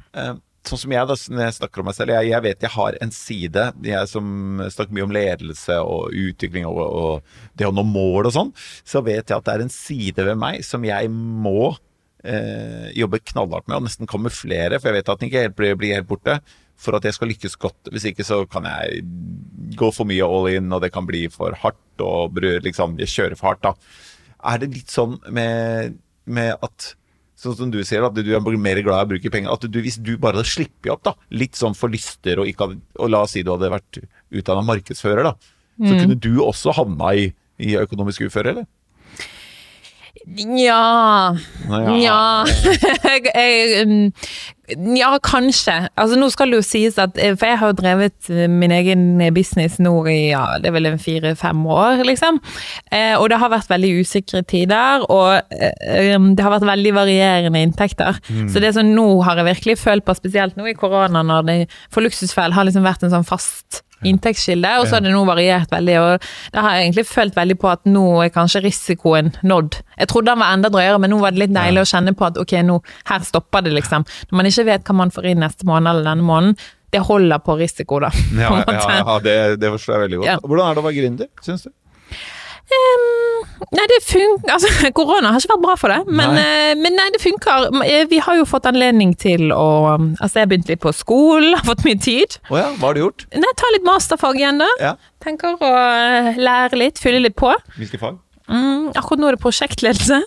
[0.68, 2.97] Sånn som jeg, da, når jeg snakker om meg selv, jeg, jeg vet jeg har
[3.01, 7.85] en side Jeg som snakker mye om ledelse og utvikling og, og det å nå
[7.88, 8.51] mål og sånn,
[8.85, 11.71] så vet jeg at det er en side ved meg som jeg må
[12.25, 15.79] eh, jobbe knallhardt med, og nesten kamuflere, for jeg vet at den ikke helt blir,
[15.79, 16.38] blir helt borte,
[16.79, 17.90] for at jeg skal lykkes godt.
[17.90, 19.03] Hvis ikke så kan jeg
[19.79, 23.38] gå for mye all in, og det kan bli for hardt, og liksom, jeg kjører
[23.38, 23.75] for hardt, da.
[24.53, 25.99] Er det litt sånn med,
[26.31, 26.92] med at
[27.38, 29.53] Sånn som du sier, at du er mer glad i å bruke penger.
[29.55, 32.66] At du, hvis du bare hadde sluppet opp, da, litt sånn for lyster, og, ikke
[32.66, 34.01] hadde, og la oss si du hadde vært
[34.35, 35.37] utdanna markedsfører, da,
[35.79, 37.29] så kunne du også havna i,
[37.62, 38.66] i økonomisk uføre, eller?
[40.59, 41.37] Ja
[42.03, 42.44] Ja.
[44.96, 45.14] Ja.
[45.24, 45.88] kanskje.
[45.98, 48.72] Altså Nå skal det jo sies at eh, For jeg har jo drevet eh, min
[48.74, 52.40] egen business nå i ja, det er vel en fire-fem år, liksom.
[52.92, 57.64] Eh, og det har vært veldig usikre tider, og eh, det har vært veldig varierende
[57.64, 58.20] inntekter.
[58.52, 61.59] Så det som nå har jeg virkelig følt på, spesielt nå i korona, når det
[61.92, 65.72] for luksusfell har liksom vært en sånn fast inntektskilde, og så har det nå variert
[65.72, 65.96] veldig.
[66.00, 69.80] og Det har jeg egentlig følt veldig på at nå er kanskje risikoen nådd.
[69.98, 72.28] Jeg trodde den var enda drøyere, men nå var det litt deilig å kjenne på
[72.28, 72.80] at ok, nå
[73.11, 74.06] her stopper det, liksom.
[74.30, 76.58] Når man ikke vet hva man får inn neste måned eller denne måneden,
[76.94, 78.12] det holder på risiko, da.
[78.38, 80.30] på Ja, ja, ja det, det forstår jeg veldig godt.
[80.30, 80.38] Ja.
[80.44, 81.72] Hvordan er det å være gründer, syns du?
[82.68, 83.17] Ehm,
[83.74, 86.42] nei, det funker Altså, korona har ikke vært bra for det, men Nei.
[86.42, 87.68] nei, men nei, det funker.
[87.85, 89.66] Eh, Vi har jo fått anledning til å
[90.20, 92.38] Altså, jeg begynte litt på skolen, har fått mye tid.
[92.51, 93.27] Å ja, hva har du gjort?
[93.35, 94.70] Nei, ta litt masterfag igjen, da.
[94.83, 97.51] Ja, Tenker å eh, lære litt, fylle litt på.
[97.79, 98.20] Hvilke fag?
[98.48, 100.22] Mm, akkurat nå er det prosjektledelse.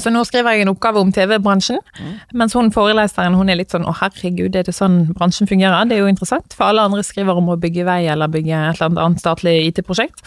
[0.00, 1.78] Så nå skriver jeg en oppgave om TV-bransjen.
[2.34, 5.96] Mens hun foreleseren hun er litt sånn 'Å, herregud, er det sånn bransjen fungerer?' Det
[5.98, 8.88] er jo interessant, for alle andre skriver om å bygge vei eller bygge et eller
[8.88, 10.20] annet annet statlig IT-prosjekt.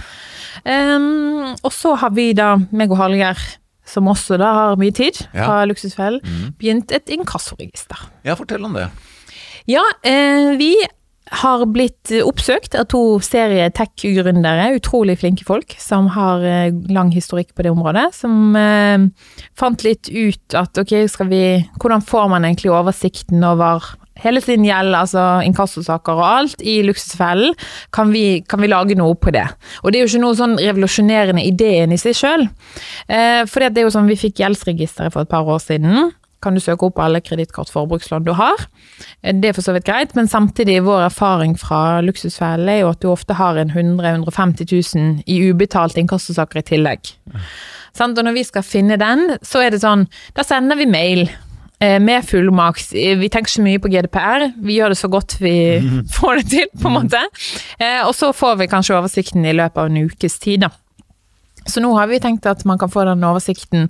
[0.66, 3.38] Um, og så har vi da, meg og Hallgeir,
[3.86, 5.46] som også da har mye tid, Ja.
[5.46, 6.22] fra Luksusfellen,
[6.58, 7.98] begynt et inkassoregister.
[8.24, 8.90] Ja, fortell om det.
[9.68, 10.76] Ja, eh, vi
[11.34, 17.54] har blitt oppsøkt av to serie tech-gründere, utrolig flinke folk, som har eh, lang historikk
[17.56, 19.08] på det området, som eh,
[19.60, 21.44] fant litt ut at ok, skal vi
[21.82, 23.84] Hvordan får man egentlig oversikten over
[24.24, 27.56] hele sin gjeld, altså inkassosaker og alt, i Luksusfellen?
[27.96, 29.46] Kan vi, kan vi lage noe på det?
[29.82, 32.48] Og det er jo ikke noe sånn revolusjonerende ideen i seg sjøl.
[33.08, 36.54] Eh, for det er jo sånn, vi fikk gjeldsregisteret for et par år siden kan
[36.58, 38.66] du søke opp alle kredittkortforbrukslån du har.
[39.24, 43.02] Det er for så vidt greit, men samtidig vår erfaring fra luksusfellen er jo at
[43.04, 47.14] du ofte har en 100 150 000 i ubetalte inkassosaker i tillegg.
[47.94, 48.18] Sant?
[48.18, 51.28] Og når vi skal finne den, så er det sånn, da sender vi mail.
[51.84, 52.94] eh, Med fullmakt.
[52.94, 54.46] Vi tenker ikke mye på GDPR.
[54.64, 55.56] Vi gjør det så godt vi
[56.18, 57.22] får det til, på en måte.
[57.80, 60.70] Eh, Og så får vi kanskje oversikten i løpet av en ukes tid, da.
[61.70, 63.90] Så nå har vi tenkt at man kan få den oversikten.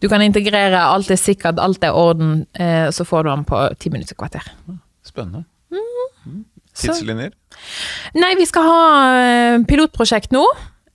[0.00, 3.62] Du kan integrere, alt er sikkert, alt er orden, eh, så får du den på
[3.78, 4.44] ti minutter kvarter.
[5.04, 5.44] Spennende.
[5.72, 6.44] Mm.
[6.72, 7.32] Så- Tidslinjer?
[8.14, 8.82] Nei, vi skal ha
[9.20, 10.44] eh, pilotprosjekt nå.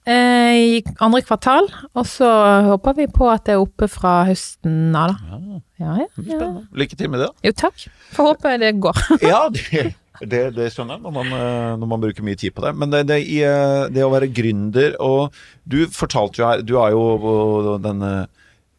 [0.07, 1.67] eh, I andre kvartal.
[1.95, 2.29] Og så
[2.69, 5.17] håper vi på at det er oppe fra høsten av, da.
[5.35, 6.67] Ja, Ja, ja, spennende.
[6.73, 7.29] Lykke til med det.
[7.43, 7.87] Jo, takk.
[8.15, 8.95] Får håpe det går.
[9.21, 12.65] Ja, det, det, det skjønner jeg når man, eh, når man bruker mye tid på
[12.65, 12.73] det.
[12.77, 16.93] Men det, det, eh, det å være gründer og Du fortalte jo her Du er
[16.93, 18.27] jo den eh,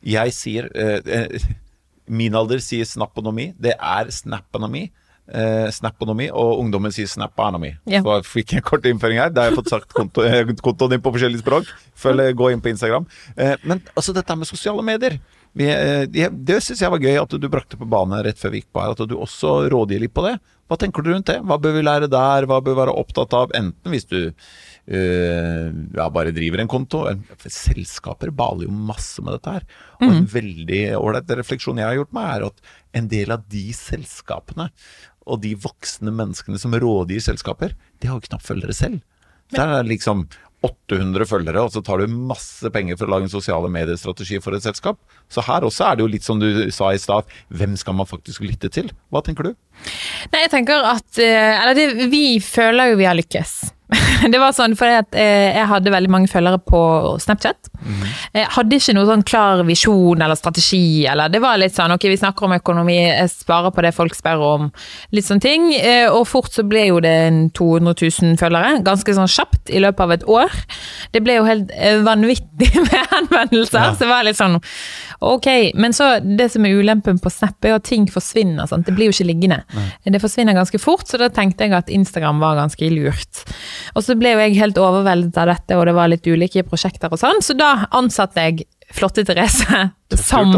[0.06, 0.70] Jeg sier
[2.06, 3.50] Min alder sier snaponomi.
[3.58, 4.86] Det er snaponomi.
[5.26, 7.72] Eh, snapponomi, og ungdommen sier snapponomi.
[7.90, 7.98] Ja.
[7.98, 9.32] Så jeg fikk en kort innføring her.
[9.34, 10.22] Da har jeg fått sagt konto,
[10.62, 11.72] kontoen din på forskjellige språk.
[11.98, 13.08] Følg, gå inn på Instagram.
[13.34, 15.18] Eh, men altså dette med sosiale medier.
[15.56, 18.60] Vi, eh, det syns jeg var gøy at du brakte på bane rett før vi
[18.60, 18.92] gikk på her.
[18.92, 20.36] At du også rådgir litt på det.
[20.66, 21.38] Hva tenker du rundt det?
[21.46, 22.46] Hva bør vi lære der?
[22.50, 23.54] Hva bør vi være opptatt av?
[23.56, 25.66] Enten hvis du øh,
[25.96, 27.04] ja, bare driver en konto.
[27.46, 29.66] Selskaper baler jo masse med dette her.
[30.00, 33.66] Og en veldig ålreit refleksjon jeg har gjort meg, er at en del av de
[33.78, 34.68] selskapene
[35.26, 39.00] og de voksne menneskene som rådgir selskaper, de har jo knapt følgere selv.
[39.54, 40.26] Der er det liksom
[40.64, 44.56] 800 følgere, og så tar du masse penger for å lage en sosiale mediestrategi for
[44.56, 44.98] et selskap.
[45.28, 48.08] Så her også er det jo litt som du sa i stad, hvem skal man
[48.08, 48.90] faktisk lytte til?
[49.12, 49.52] Hva tenker du?
[50.32, 53.56] Nei, jeg tenker at eh, Eller det, vi føler jo vi har lykkes.
[54.32, 56.78] Det var sånn fordi at eh, jeg hadde veldig mange følgere på
[57.22, 57.68] Snapchat.
[58.34, 62.06] Jeg hadde ikke noe sånn klar visjon eller strategi, eller det var litt sånn ok,
[62.10, 64.64] vi snakker om økonomi, jeg sparer på det folk spør om,
[65.14, 65.68] litt sånne ting.
[65.76, 67.94] Eh, Og fort så ble jo det en 200
[68.24, 70.58] 000 følgere, ganske sånn kjapt i løpet av et år.
[71.14, 73.92] Det ble jo helt eh, vanvittig med henvendelser, Ja.
[73.94, 74.58] så det var litt sånn
[75.20, 75.46] ok.
[75.78, 78.88] Men så det som er ulempen på Snap, er jo at ting forsvinner, sant.
[78.88, 79.62] Det blir jo ikke liggende.
[80.04, 83.44] Det forsvinner ganske fort, så da tenkte jeg at Instagram var ganske lurt.
[83.96, 87.12] Og så ble jo jeg helt overveldet av dette, og det var litt ulike prosjekter
[87.12, 89.66] og sånn, så da ansatte jeg Flotte Therese
[90.14, 90.52] som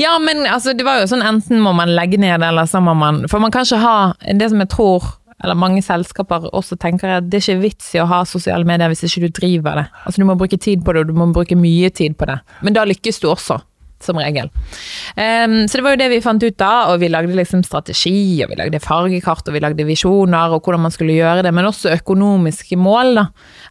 [0.00, 2.94] Ja, men altså, det var jo sånn enten må man legge ned, eller så må
[2.96, 3.96] man For man kan ikke ha
[4.38, 5.10] det som jeg tror
[5.42, 8.66] eller mange selskaper også tenker er at det er ikke vits i å ha sosiale
[8.68, 9.86] medier hvis ikke du driver det.
[10.06, 12.38] Altså Du må bruke tid på det, og du må bruke mye tid på det.
[12.62, 13.58] Men da lykkes du også.
[14.04, 14.50] Som regel.
[15.16, 18.42] Um, så det var jo det vi fant ut da, og vi lagde liksom strategi,
[18.44, 21.68] og vi lagde fargekart, og vi lagde visjoner, og hvordan man skulle gjøre det, men
[21.68, 23.26] også økonomiske mål, da.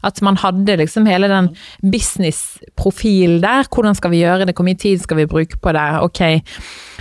[0.08, 1.52] At man hadde liksom hele den
[1.94, 3.67] businessprofilen der.
[3.70, 6.22] Hvordan skal vi gjøre det, hvor mye tid skal vi bruke på det, ok.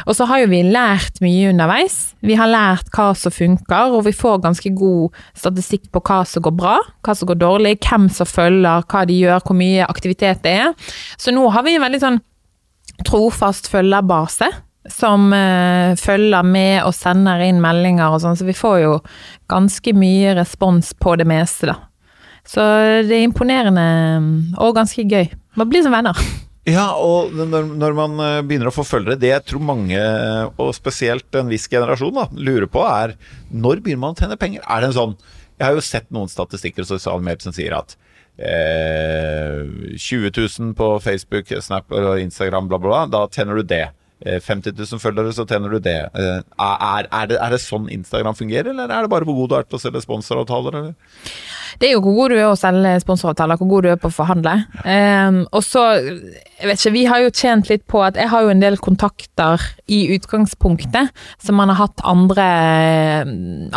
[0.06, 2.14] Og så har jo vi lært mye underveis.
[2.24, 6.44] Vi har lært hva som funker, og vi får ganske god statistikk på hva som
[6.44, 10.42] går bra, hva som går dårlig, hvem som følger, hva de gjør, hvor mye aktivitet
[10.44, 10.74] det er.
[11.20, 12.20] Så nå har vi en veldig sånn
[13.06, 14.50] trofast følgerbase
[14.90, 18.92] som uh, følger med og sender inn meldinger og sånn, så vi får jo
[19.50, 21.78] ganske mye respons på det meste, da.
[22.50, 22.62] Så
[23.06, 23.84] det er imponerende
[24.58, 25.28] og ganske gøy.
[25.60, 26.16] Man blir som venner.
[26.68, 30.00] Ja, og når, man eh, begynner å få følgere, det jeg tror mange,
[30.60, 33.14] og spesielt en viss generasjon, da, lurer på, er
[33.48, 34.66] når begynner man å tjene penger?
[34.68, 35.14] Er det en sånn
[35.56, 37.00] Jeg har jo sett noen statistikker som
[37.56, 37.96] sier at
[38.38, 43.86] eh, 20 000 på Facebook, Snap og Instagram, bla, bla, da tjener du det.
[44.20, 45.96] 50 eh, 000 følgere, så tjener du det.
[46.14, 47.38] Eh, er, er, det.
[47.40, 47.60] er, det.
[47.64, 50.76] sånn Instagram fungerer, eller er det bare hvor god du er til å selge sponsoravtaler?
[50.76, 50.94] Eller?
[51.80, 54.10] Det er jo hvor god du er å selge sponsoravtaler, hvor god du er på
[54.10, 54.56] å forhandle.
[54.84, 55.86] Um, og så,
[56.60, 58.76] jeg vet ikke, vi har jo tjent litt på at jeg har jo en del
[58.82, 61.08] kontakter i utgangspunktet
[61.40, 62.46] som man har hatt andre,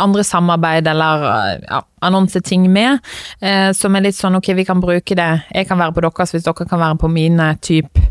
[0.00, 1.24] andre samarbeid eller
[1.64, 3.00] ja, annonseting med,
[3.40, 6.34] eh, som er litt sånn ok, vi kan bruke det, jeg kan være på deres
[6.36, 8.02] hvis dere kan være på mine, typ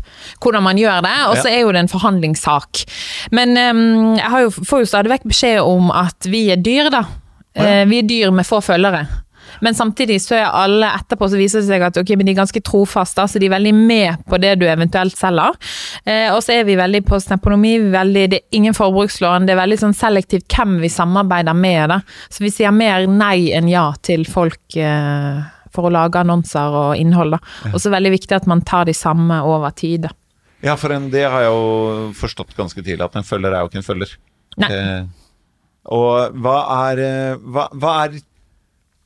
[0.42, 1.16] hvordan man gjør det.
[1.30, 2.84] Og så er jo det en forhandlingssak.
[3.34, 3.84] Men eh,
[4.18, 7.06] jeg jo, får jo stadig vekk beskjed om at vi er dyr, da.
[7.54, 9.06] Eh, vi er dyr med få følgere.
[9.60, 12.40] Men samtidig så er alle etterpå så viser det seg at ok, men de er
[12.40, 15.58] ganske trofaste, så de er veldig med på det du eventuelt selger.
[16.04, 17.20] Eh, og så er vi veldig på
[17.94, 21.90] veldig, det er ingen forbrukslån, det er veldig sånn selektivt hvem vi samarbeider med.
[21.90, 22.00] Da.
[22.30, 25.42] Så vi sier mer nei enn ja til folk eh,
[25.74, 27.38] for å lage annonser og innhold.
[27.72, 30.06] Og så er det veldig viktig at man tar de samme over tid.
[30.06, 30.14] Da.
[30.64, 33.72] Ja, for en, det har jeg jo forstått ganske tidlig, at en følger er jo
[33.72, 34.14] ikke en følger.
[34.62, 34.70] Nei.
[34.70, 35.02] Eh,
[35.94, 38.22] og hva er, eh, hva, hva er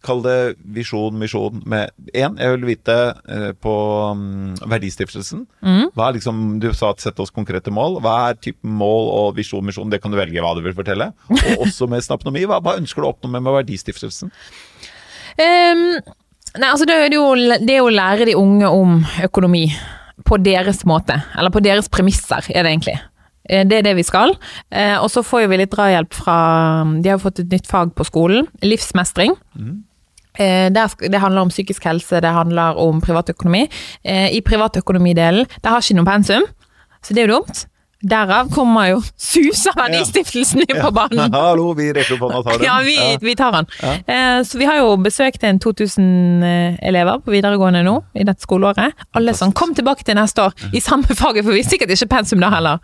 [0.09, 0.37] Kall det
[0.77, 2.39] visjon, misjon med én.
[2.41, 2.97] Jeg vil vite
[3.29, 3.75] eh, på
[4.17, 5.45] um, verdistiftelsen.
[5.61, 5.91] Mm.
[5.93, 8.01] Hva er liksom, Du sa at sette oss konkrete mål.
[8.05, 9.91] Hva er typen mål og visjon, misjon?
[9.93, 11.11] Det kan du velge hva du vil fortelle.
[11.35, 12.47] Og også med snapnomi.
[12.49, 14.33] Hva, hva ønsker du å oppnå med, med verdistiftelsen?
[15.39, 15.85] Um,
[16.57, 17.29] nei, altså det er, jo,
[17.63, 19.69] det å lære de unge om økonomi
[20.27, 21.21] på deres måte.
[21.39, 22.99] Eller på deres premisser, er det egentlig.
[23.49, 24.35] Eh, det er det vi skal.
[24.71, 26.39] Eh, og så får vi litt drahjelp fra
[27.03, 28.49] De har fått et nytt fag på skolen.
[28.65, 29.37] Livsmestring.
[29.59, 29.85] Mm.
[30.39, 33.67] Eh, det handler om psykisk helse, det handler om privatøkonomi.
[34.05, 36.47] Eh, I privatøkonomidelen, det har ikke noe pensum,
[37.03, 37.67] så det er jo dumt.
[37.99, 41.33] Derav kommer jo suser Verdistiftelsen inn på banen!
[41.35, 42.67] Hallo, vi rekker opp hånda og tar den.
[42.69, 42.95] Ja, vi,
[43.27, 43.67] vi tar den.
[43.83, 43.95] Ja.
[44.07, 46.47] Eh, så vi har jo besøkt en 2000
[46.87, 48.95] elever på videregående nå, i dette skoleåret.
[49.19, 52.13] Alle sånn Kom tilbake til neste år i samme faget, for vi har sikkert ikke
[52.15, 52.79] pensum da heller.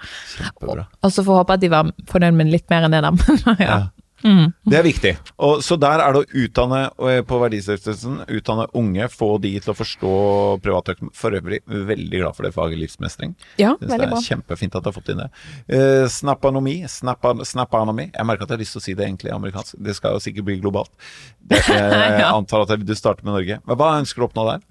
[0.67, 3.55] Og så får håpe at de var fornøyd med litt mer enn det, da.
[3.63, 3.79] ja.
[4.25, 4.53] Mm.
[4.65, 5.11] Det er viktig.
[5.45, 9.73] Og, så der er det å utdanne eh, på Verdistiftelsen, utdanne unge, få de til
[9.73, 10.13] å forstå
[10.65, 11.13] privatøkonomi.
[11.19, 13.35] For øvrig veldig glad for det faget livsmestring.
[13.61, 14.11] Ja, veldig bra.
[14.17, 15.31] Det er kjempefint at du har fått inn det.
[15.69, 18.09] Uh, snappanomi, snappa, snappanomi.
[18.15, 19.77] Jeg merker at jeg har lyst til å si det egentlig amerikansk.
[19.85, 20.93] Det skal jo sikkert bli globalt.
[21.39, 22.31] Det, jeg ja.
[22.33, 23.61] antar at du starter med Norge.
[23.69, 24.65] Men hva ønsker du å oppnå der?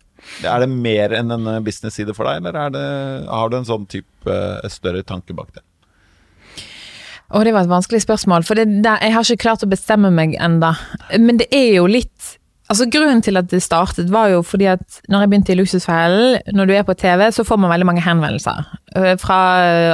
[0.47, 2.87] Er det mer enn en business-side for deg, eller det,
[3.27, 4.37] har du en sånn type
[4.71, 5.65] større tanke bak det?
[7.33, 10.11] Å, det var et vanskelig spørsmål, for det, der, jeg har ikke klart å bestemme
[10.13, 10.75] meg enda.
[11.17, 12.37] Men det er jo litt
[12.71, 16.53] Altså Grunnen til at det startet, var jo fordi at når jeg begynte i Luksusfellen,
[16.55, 18.63] når du er på TV, så får man veldig mange henvendelser
[18.95, 19.39] øh, fra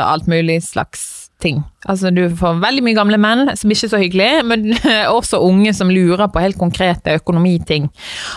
[0.06, 1.62] alt mulig slags ting.
[1.90, 4.66] Altså Du får veldig mye gamle menn, som ikke er så hyggelig, men
[5.18, 7.88] også unge som lurer på helt konkrete økonomiting.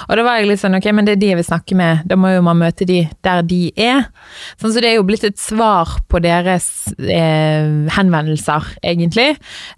[0.07, 2.05] Og da var jeg litt sånn ok, men det er de jeg vil snakke med,
[2.09, 4.07] da må jo man møte de der de er.
[4.55, 6.71] Sånn, så det er jo blitt et svar på deres
[7.03, 9.33] eh, henvendelser, egentlig.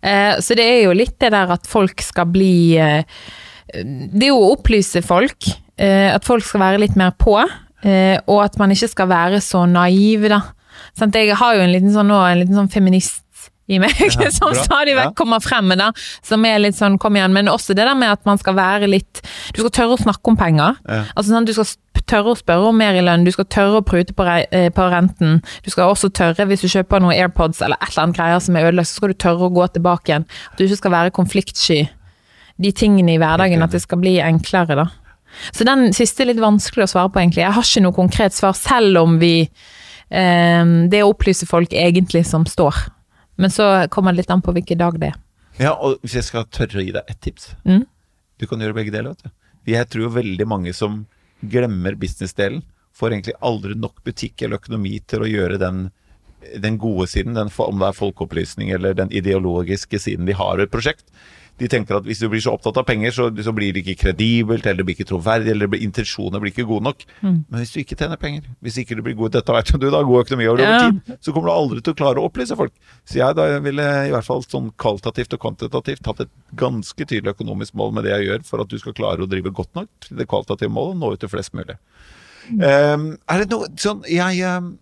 [0.04, 3.04] Eh, så det er jo litt det der at folk skal bli eh,
[3.74, 5.48] Det er jo å opplyse folk.
[5.80, 7.38] Eh, at folk skal være litt mer på.
[7.84, 10.42] Eh, og at man ikke skal være så naiv, da.
[10.98, 11.14] Sant?
[11.14, 13.22] Jeg har jo en liten sånn, nå, en liten sånn feminist
[13.66, 15.88] i meg, ja, som stadig vekk kommer frem med det.
[16.26, 18.90] Som er litt sånn kom igjen, men også det der med at man skal være
[18.90, 19.22] litt
[19.54, 20.78] Du skal tørre å snakke om penger.
[20.84, 21.00] Ja.
[21.14, 21.72] Altså sånn, Du skal
[22.04, 24.88] tørre å spørre om mer i lønn, du skal tørre å prute på, re på,
[24.92, 25.38] renten.
[25.64, 28.58] Du skal også tørre, hvis du kjøper noen AirPods eller et eller annet greier som
[28.58, 30.26] er ødelagt, så skal du tørre å gå tilbake igjen.
[30.50, 31.78] At du ikke skal være konfliktsky.
[32.60, 34.90] De tingene i hverdagen, at det skal bli enklere, da.
[35.54, 37.42] Så den siste er litt vanskelig å svare på, egentlig.
[37.42, 39.48] Jeg har ikke noe konkret svar, selv om vi
[40.14, 42.76] det å opplyse folk egentlig som står.
[43.40, 45.16] Men så kommer det litt an på hvilken dag det er.
[45.58, 47.84] Ja, og hvis jeg skal tørre å gi deg ett tips mm.
[48.42, 49.34] Du kan gjøre begge deler, vet du.
[49.70, 51.04] Jeg tror veldig mange som
[51.46, 55.86] glemmer businessdelen, får egentlig aldri nok butikk eller økonomi til å gjøre den
[56.60, 60.68] den gode siden, den, om det er folkeopplysning eller den ideologiske siden de har ved
[60.68, 61.06] et prosjekt.
[61.60, 64.08] De tenker at hvis du blir så opptatt av penger, så, så blir det ikke
[64.08, 67.04] kredibelt, eller det blir ikke troverdig, eller blir, intensjonene blir ikke gode nok.
[67.20, 67.36] Mm.
[67.46, 70.00] Men hvis du ikke tjener penger, hvis ikke du blir god Dette vet du, da,
[70.02, 70.80] god økonomi over Ja.
[70.82, 72.74] tid, så kommer du aldri til å klare å opplyse folk.
[73.06, 77.36] Så jeg da ville i hvert fall sånn kvalitativt og kvantitativt hatt et ganske tydelig
[77.36, 79.88] økonomisk mål med det jeg gjør, for at du skal klare å drive godt nok
[80.08, 81.78] til det kvalitative målet, og nå ut til flest mulig.
[82.50, 84.74] Um, er det noe sånn Jeg, um,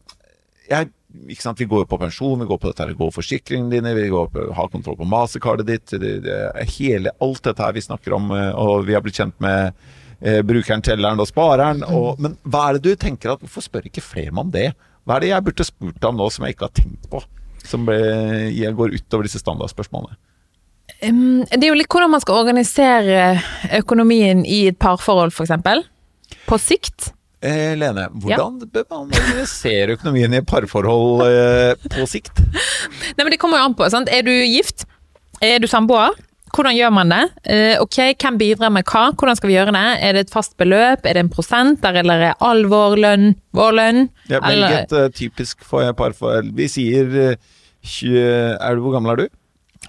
[0.67, 4.09] jeg Vi går jo på pensjon, vi går på dette her, går forsikringene dine, vi
[4.13, 5.93] går på, har kontroll på mastercardet ditt.
[6.01, 6.39] Det, det
[6.79, 9.73] hele, alt dette her vi snakker om, eh, og vi har blitt kjent med
[10.21, 11.85] eh, brukeren, telleren og spareren.
[11.85, 14.73] Og, men hva er det du tenker at Hvorfor spør ikke flere om det?
[15.05, 17.23] Hva er det jeg burde spurt om nå som jeg ikke har tenkt på?
[17.63, 17.99] Som ble,
[18.51, 20.19] jeg går utover disse standardspørsmålene.
[21.03, 23.41] Um, det er jo litt hvordan man skal organisere
[23.79, 25.55] økonomien i et parforhold, f.eks.
[26.49, 27.13] På sikt.
[27.43, 32.39] Eh, Lene, hvordan bør man organisere økonomien i et parforhold eh, på sikt?
[33.17, 33.89] Nei, men Det kommer jo an på.
[33.91, 34.11] sant?
[34.15, 34.85] Er du gift?
[35.43, 36.15] Er du samboer?
[36.53, 37.23] Hvordan gjør man det?
[37.49, 39.09] Eh, ok, Hvem bidrar med hva?
[39.17, 39.85] Hvordan skal vi gjøre det?
[40.07, 41.07] Er det et fast beløp?
[41.09, 41.81] Er det en prosent?
[41.83, 44.03] Der, eller er all vår lønn vår lønn?
[44.31, 46.53] Ja, men Eller- et eh, typisk for parforhold.
[46.55, 47.35] Vi sier uh,
[47.83, 48.21] 20,
[48.61, 49.29] er du, Hvor gammel er du?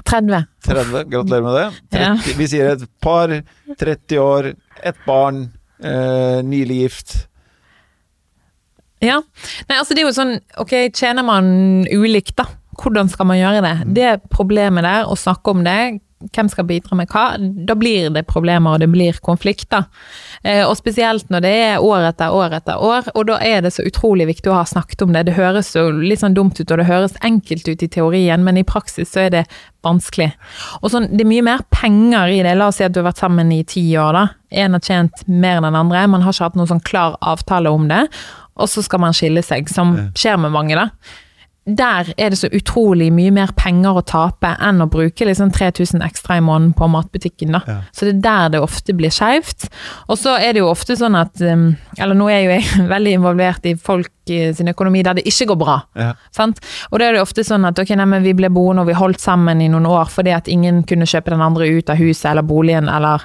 [0.10, 0.40] 30.
[0.66, 1.04] 30?
[1.12, 1.68] Gratulerer med det.
[2.00, 2.38] 30, Ja.
[2.40, 3.30] Vi sier et par,
[3.78, 4.50] 30 år,
[4.82, 5.52] et barn,
[5.84, 7.14] eh, nylig gift.
[9.04, 9.20] Ja.
[9.68, 11.48] Nei, altså det er jo sånn, ok, tjener man
[11.92, 12.48] ulikt da?
[12.80, 13.76] Hvordan skal man gjøre det?
[13.94, 15.78] Det problemet der, å snakke om det,
[16.32, 17.24] hvem skal bidra med hva,
[17.68, 19.86] da blir det problemer og det blir konflikter.
[20.44, 23.74] Eh, og spesielt når det er år etter år etter år, og da er det
[23.76, 25.26] så utrolig viktig å ha snakket om det.
[25.28, 28.60] Det høres jo litt sånn dumt ut, og det høres enkelt ut i teorien, men
[28.60, 29.44] i praksis så er det
[29.84, 30.32] vanskelig.
[30.82, 32.56] Og sånn, det er mye mer penger i det.
[32.56, 34.26] La oss si at du har vært sammen i ti år, da.
[34.64, 36.06] En har tjent mer enn den andre.
[36.08, 38.06] Man har ikke hatt noen sånn klar avtale om det.
[38.56, 40.90] Og så skal man skille seg, som skjer med mange, da.
[41.64, 46.04] Der er det så utrolig mye mer penger å tape enn å bruke liksom 3000
[46.04, 47.56] ekstra i måneden på matbutikken.
[47.56, 47.62] da.
[47.68, 47.78] Ja.
[47.96, 49.70] Så det er der det ofte blir skeivt.
[50.12, 53.16] Og så er det jo ofte sånn at um, Eller nå er jo jeg veldig
[53.16, 55.80] involvert i folk sin økonomi der det ikke går bra.
[55.96, 56.12] Ja.
[56.36, 56.60] Sant?
[56.92, 59.24] Og da er det ofte sånn at ok, nei, vi ble boende og vi holdt
[59.24, 62.48] sammen i noen år fordi at ingen kunne kjøpe den andre ut av huset eller
[62.48, 63.24] boligen, eller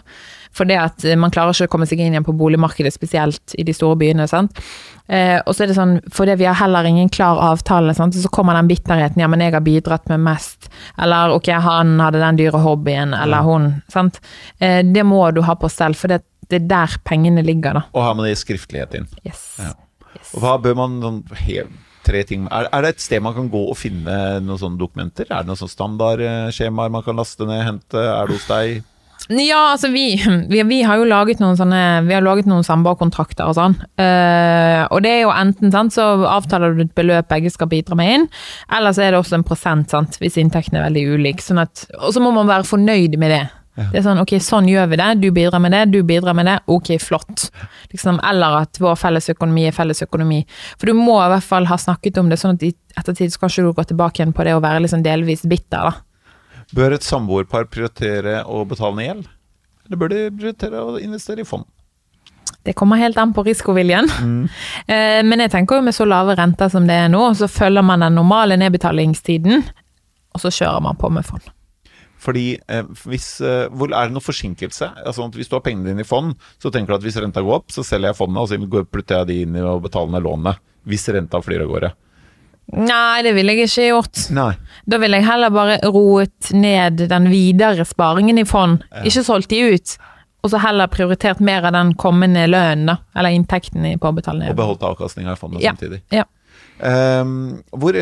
[0.59, 3.67] fordi at eh, man klarer ikke å komme seg inn igjen på boligmarkedet, spesielt i
[3.67, 4.27] de store byene.
[4.31, 4.59] sant?
[5.09, 8.17] Eh, og så er det sånn, fordi vi har heller ingen klar avtale, sant?
[8.17, 9.23] så kommer den bitterheten.
[9.23, 10.69] Ja, men jeg har bidratt med mest.
[11.01, 13.71] Eller ok, han hadde den dyre hobbyen, eller hun.
[13.93, 14.21] sant?
[14.61, 17.85] Eh, det må du ha på stell, for det, det er der pengene ligger, da.
[17.97, 19.09] Og har man det i skriftlighet inn.
[19.25, 19.45] Yes.
[19.63, 19.73] Ja.
[20.15, 20.33] Yes.
[20.35, 21.23] Og hva bør man sånn
[22.09, 22.47] Tre ting.
[22.55, 25.27] Er, er det et sted man kan gå og finne noen sånne dokumenter?
[25.29, 28.01] Er det noen sånne standardskjemaer man kan laste ned, hente?
[28.01, 28.79] Er det hos deg?
[29.29, 30.17] Ja, altså vi,
[30.49, 33.77] vi, vi har jo laget noen sånne Vi har laget noen samboerkontrakter og sånn.
[34.01, 37.99] Uh, og det er jo enten sant, så avtaler du et beløp begge skal bidra
[37.99, 38.27] med inn,
[38.73, 41.45] eller så er det også en prosent, sant, hvis inntekten er veldig ulik.
[41.45, 43.45] Sånn at, og så må man være fornøyd med det.
[43.79, 46.49] Det er sånn, ok, sånn gjør vi det, du bidrar med det, du bidrar med
[46.51, 47.47] det, ok, flott.
[47.93, 50.41] Liksom, eller at vår felles økonomi er felles økonomi.
[50.81, 53.45] For du må i hvert fall ha snakket om det, sånn at i ettertid så
[53.45, 56.08] kan ikke du gå tilbake igjen på det å være liksom delvis bitter, da.
[56.77, 59.27] Bør et samboerpar prioritere å betale ned gjeld?
[59.89, 61.65] Eller bør de prioritere å investere i fond?
[62.65, 64.09] Det kommer helt an på risikoviljen.
[64.89, 67.85] Eh, Men jeg tenker jo med så lave renter som det er nå, så følger
[67.85, 69.63] man den normale nedbetalingstiden,
[70.35, 71.45] og så kjører man på med fond.
[72.19, 74.89] Fordi eh, hvis, eh, hvor Er det noe forsinkelse?
[75.07, 77.61] Altså Hvis du har pengene dine i fond, så tenker du at hvis renta går
[77.61, 80.11] opp, så selger jeg fondet, og så går- putter jeg de inn i å betale
[80.11, 80.59] ned lånet.
[80.89, 81.93] Hvis renta flyr av gårde.
[82.77, 84.25] Nei, det ville jeg ikke gjort.
[84.37, 84.51] Nei.
[84.89, 89.63] Da ville jeg heller bare roet ned den videre sparingen i fond, ikke solgt de
[89.75, 89.95] ut.
[90.45, 92.99] Og så heller prioritert mer av den kommende lønnen, da.
[93.19, 94.53] Eller inntekten i påbetalende.
[94.53, 95.73] Og beholdt avkastninga i fondet Ja.
[95.75, 96.03] samtidig.
[96.15, 96.25] Ja.
[96.79, 97.97] Um, hvor,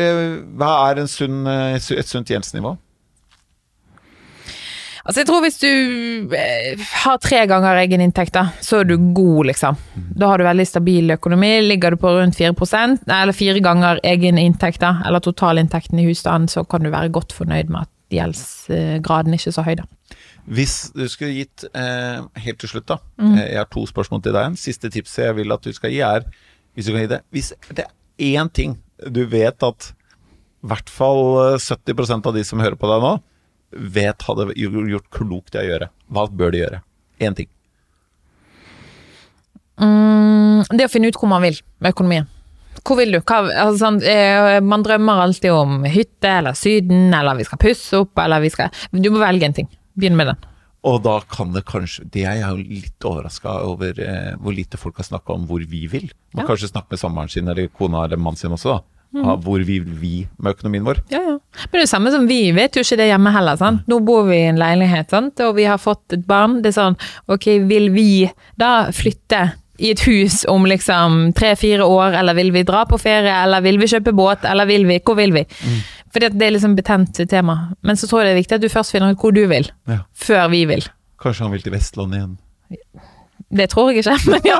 [0.59, 2.75] hva er en sunn, eh, et sunt gjeldsnivå?
[5.07, 8.97] Altså, jeg tror hvis du eh, har tre ganger egen inntekt, da, så er du
[9.15, 9.77] god, liksom.
[10.19, 11.53] Da har du veldig stabil økonomi.
[11.63, 16.51] Ligger du på rundt 4% eller fire ganger egen inntekt, da, eller totalinntekten i husstanden,
[16.51, 19.87] så kan du være godt fornøyd med at gjeldsgraden ikke er så høy, da.
[20.47, 22.95] Hvis du skulle gitt eh, Helt til slutt, da.
[23.19, 23.33] Mm.
[23.35, 24.55] Eh, Jeg har to spørsmål til deg.
[24.59, 26.23] Siste tipset jeg vil at du skal gi, er
[26.75, 29.91] Hvis du kan gi det Hvis det er én ting du vet at
[30.63, 31.19] i hvert fall
[31.53, 33.11] eh, 70% av de som hører på deg nå,
[33.71, 36.81] vet hadde gjort klokt i å gjøre, hva bør de gjøre?
[37.19, 37.49] Én ting.
[39.77, 42.27] Mm, det å finne ut hvor man vil med økonomien.
[42.87, 43.19] Hvor vil du?
[43.19, 47.99] Hva, altså, sånn, eh, man drømmer alltid om hytte eller Syden, eller vi skal pusse
[48.03, 49.67] opp, eller vi skal Du må velge en ting.
[49.97, 50.37] Begynn med den.
[50.87, 54.77] Og da kan det kanskje Det er jeg jo litt overraska over eh, hvor lite
[54.77, 56.09] folk har snakka om hvor vi vil.
[56.33, 56.47] Man Ja.
[56.53, 58.81] kanskje snakke med samboeren sin eller kona eller mannen sin også, da.
[59.17, 60.99] Av hvor vi vil vi med økonomien vår.
[61.09, 61.35] Ja, ja.
[61.37, 63.55] Men det er det samme som vi vet jo ikke det hjemme heller.
[63.57, 63.85] sant?
[63.89, 65.39] Nå bor vi i en leilighet, sant?
[65.41, 66.59] og vi har fått et barn.
[66.61, 66.97] Det er sånn,
[67.27, 68.27] ok, vil vi
[68.59, 69.45] da flytte
[69.79, 73.77] i et hus om liksom tre-fire år, eller vil vi dra på ferie, eller vil
[73.77, 75.43] vi kjøpe båt, eller vil vi, hvor vil vi?
[75.45, 75.81] Mm.
[76.13, 77.57] For det er liksom betent tema.
[77.85, 79.69] Men så tror jeg det er viktig at du først finner ut hvor du vil,
[79.87, 79.99] Ja.
[80.15, 80.81] før vi vil.
[81.21, 82.37] Kanskje han vil til Vestlandet igjen.
[83.47, 84.57] Det tror jeg ikke, men ja.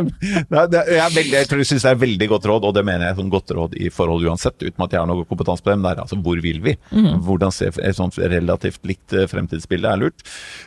[0.52, 2.66] Nei, det er, jeg, er veldig, jeg tror du synes det er veldig godt råd,
[2.68, 5.24] og det mener jeg som godt råd i forhold uansett, uten at jeg har noe
[5.28, 5.78] kompetanse på det.
[5.78, 6.76] Men det er altså hvor vil vi?
[7.26, 10.24] Hvordan ser et sånt relativt likt eh, fremtidsbilde er lurt.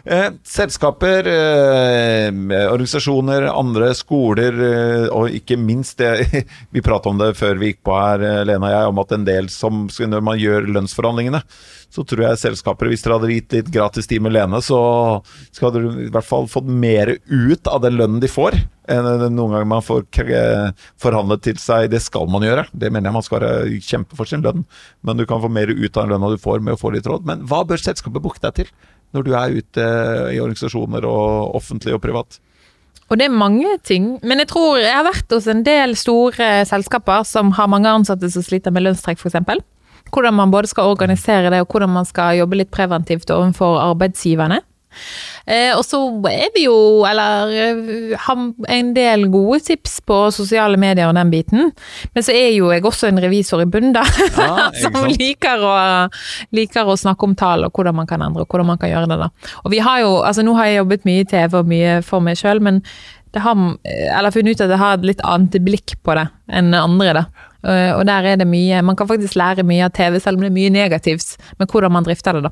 [0.09, 2.29] Eh, selskaper, eh,
[2.71, 6.43] organisasjoner, andre skoler, eh, og ikke minst det
[6.73, 9.13] Vi pratet om det før vi gikk på her, eh, Lena og jeg, om at
[9.15, 11.41] en del som Når man gjør lønnsforhandlingene,
[11.89, 14.79] så tror jeg selskaper Hvis dere hadde gitt litt gratis tid med Lene, så
[15.55, 18.57] skal dere i hvert fall fått mer ut av den lønnen de får.
[18.89, 20.05] enn Noen ganger man får
[21.01, 22.67] forhandlet til seg Det skal man gjøre.
[22.73, 24.65] Det mener jeg man skal være kjempe for sin lønn.
[25.01, 27.09] Men du kan få mer ut av den lønna du får med å få litt
[27.09, 27.25] råd.
[27.25, 28.71] Men hva bør selskapet booke deg til
[29.09, 29.85] når du er ute
[30.35, 32.37] i organisasjoner og offentlig og privat?
[33.09, 34.19] Og det er mange ting.
[34.21, 38.29] Men jeg tror jeg har vært hos en del store selskaper som har mange ansatte
[38.29, 39.65] som sliter med lønnstrekk, f.eks.
[40.09, 44.61] Hvordan man både skal organisere det, og hvordan man skal jobbe litt preventivt overfor arbeidsgiverne.
[45.45, 45.99] Eh, og så
[46.29, 46.75] er vi jo,
[47.07, 48.41] eller eh, har
[48.75, 51.71] en del gode tips på sosiale medier og den biten.
[52.13, 54.03] Men så er jo jeg også en revisor i bunnen, da.
[54.37, 55.75] Ja, som liker å,
[56.55, 59.09] liker å snakke om tall og hvordan man kan endre, og hvordan man kan gjøre
[59.09, 59.19] det.
[59.23, 59.29] da.
[59.63, 62.25] Og vi har jo, altså Nå har jeg jobbet mye i TV og mye for
[62.25, 62.83] meg sjøl, men
[63.35, 66.73] det har, eller funnet ut at jeg har et litt annet blikk på det enn
[66.73, 67.13] andre.
[67.21, 67.48] da.
[67.63, 70.41] Eh, Og der er det mye, Man kan faktisk lære mye av TV, selv om
[70.41, 72.43] det er mye negativt, med hvordan man drifter det.
[72.43, 72.49] da.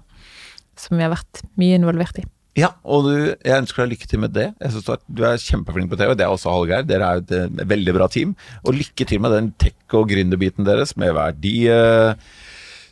[0.76, 2.24] Som vi har vært mye involvert i.
[2.58, 4.48] Ja, og du, jeg ønsker deg lykke til med det.
[4.60, 6.86] Jeg synes du er- kjempeflink på TV, det er også Hallgeir.
[6.88, 8.36] Dere er et eh, veldig bra team.
[8.66, 11.14] Og lykke til med den tech- og gründerbiten deres, med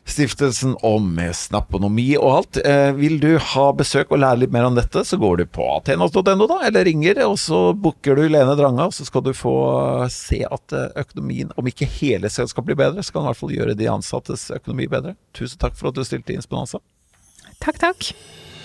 [0.05, 2.59] Verdistiftelsen og med snapponomi og alt.
[2.63, 5.65] Eh, vil du ha besøk og lære litt mer om dette, så går du på
[5.79, 9.55] atenos.no, da, eller ringer, og så booker du Lene Dranga, og så skal du få
[10.13, 13.41] se at eh, økonomien, om ikke hele selskapet blir bedre, så kan den i hvert
[13.41, 15.17] fall gjøre de ansattes økonomi bedre.
[15.35, 16.79] Tusen takk for at du stilte inn, Sponanza.
[17.59, 18.13] Takk, takk.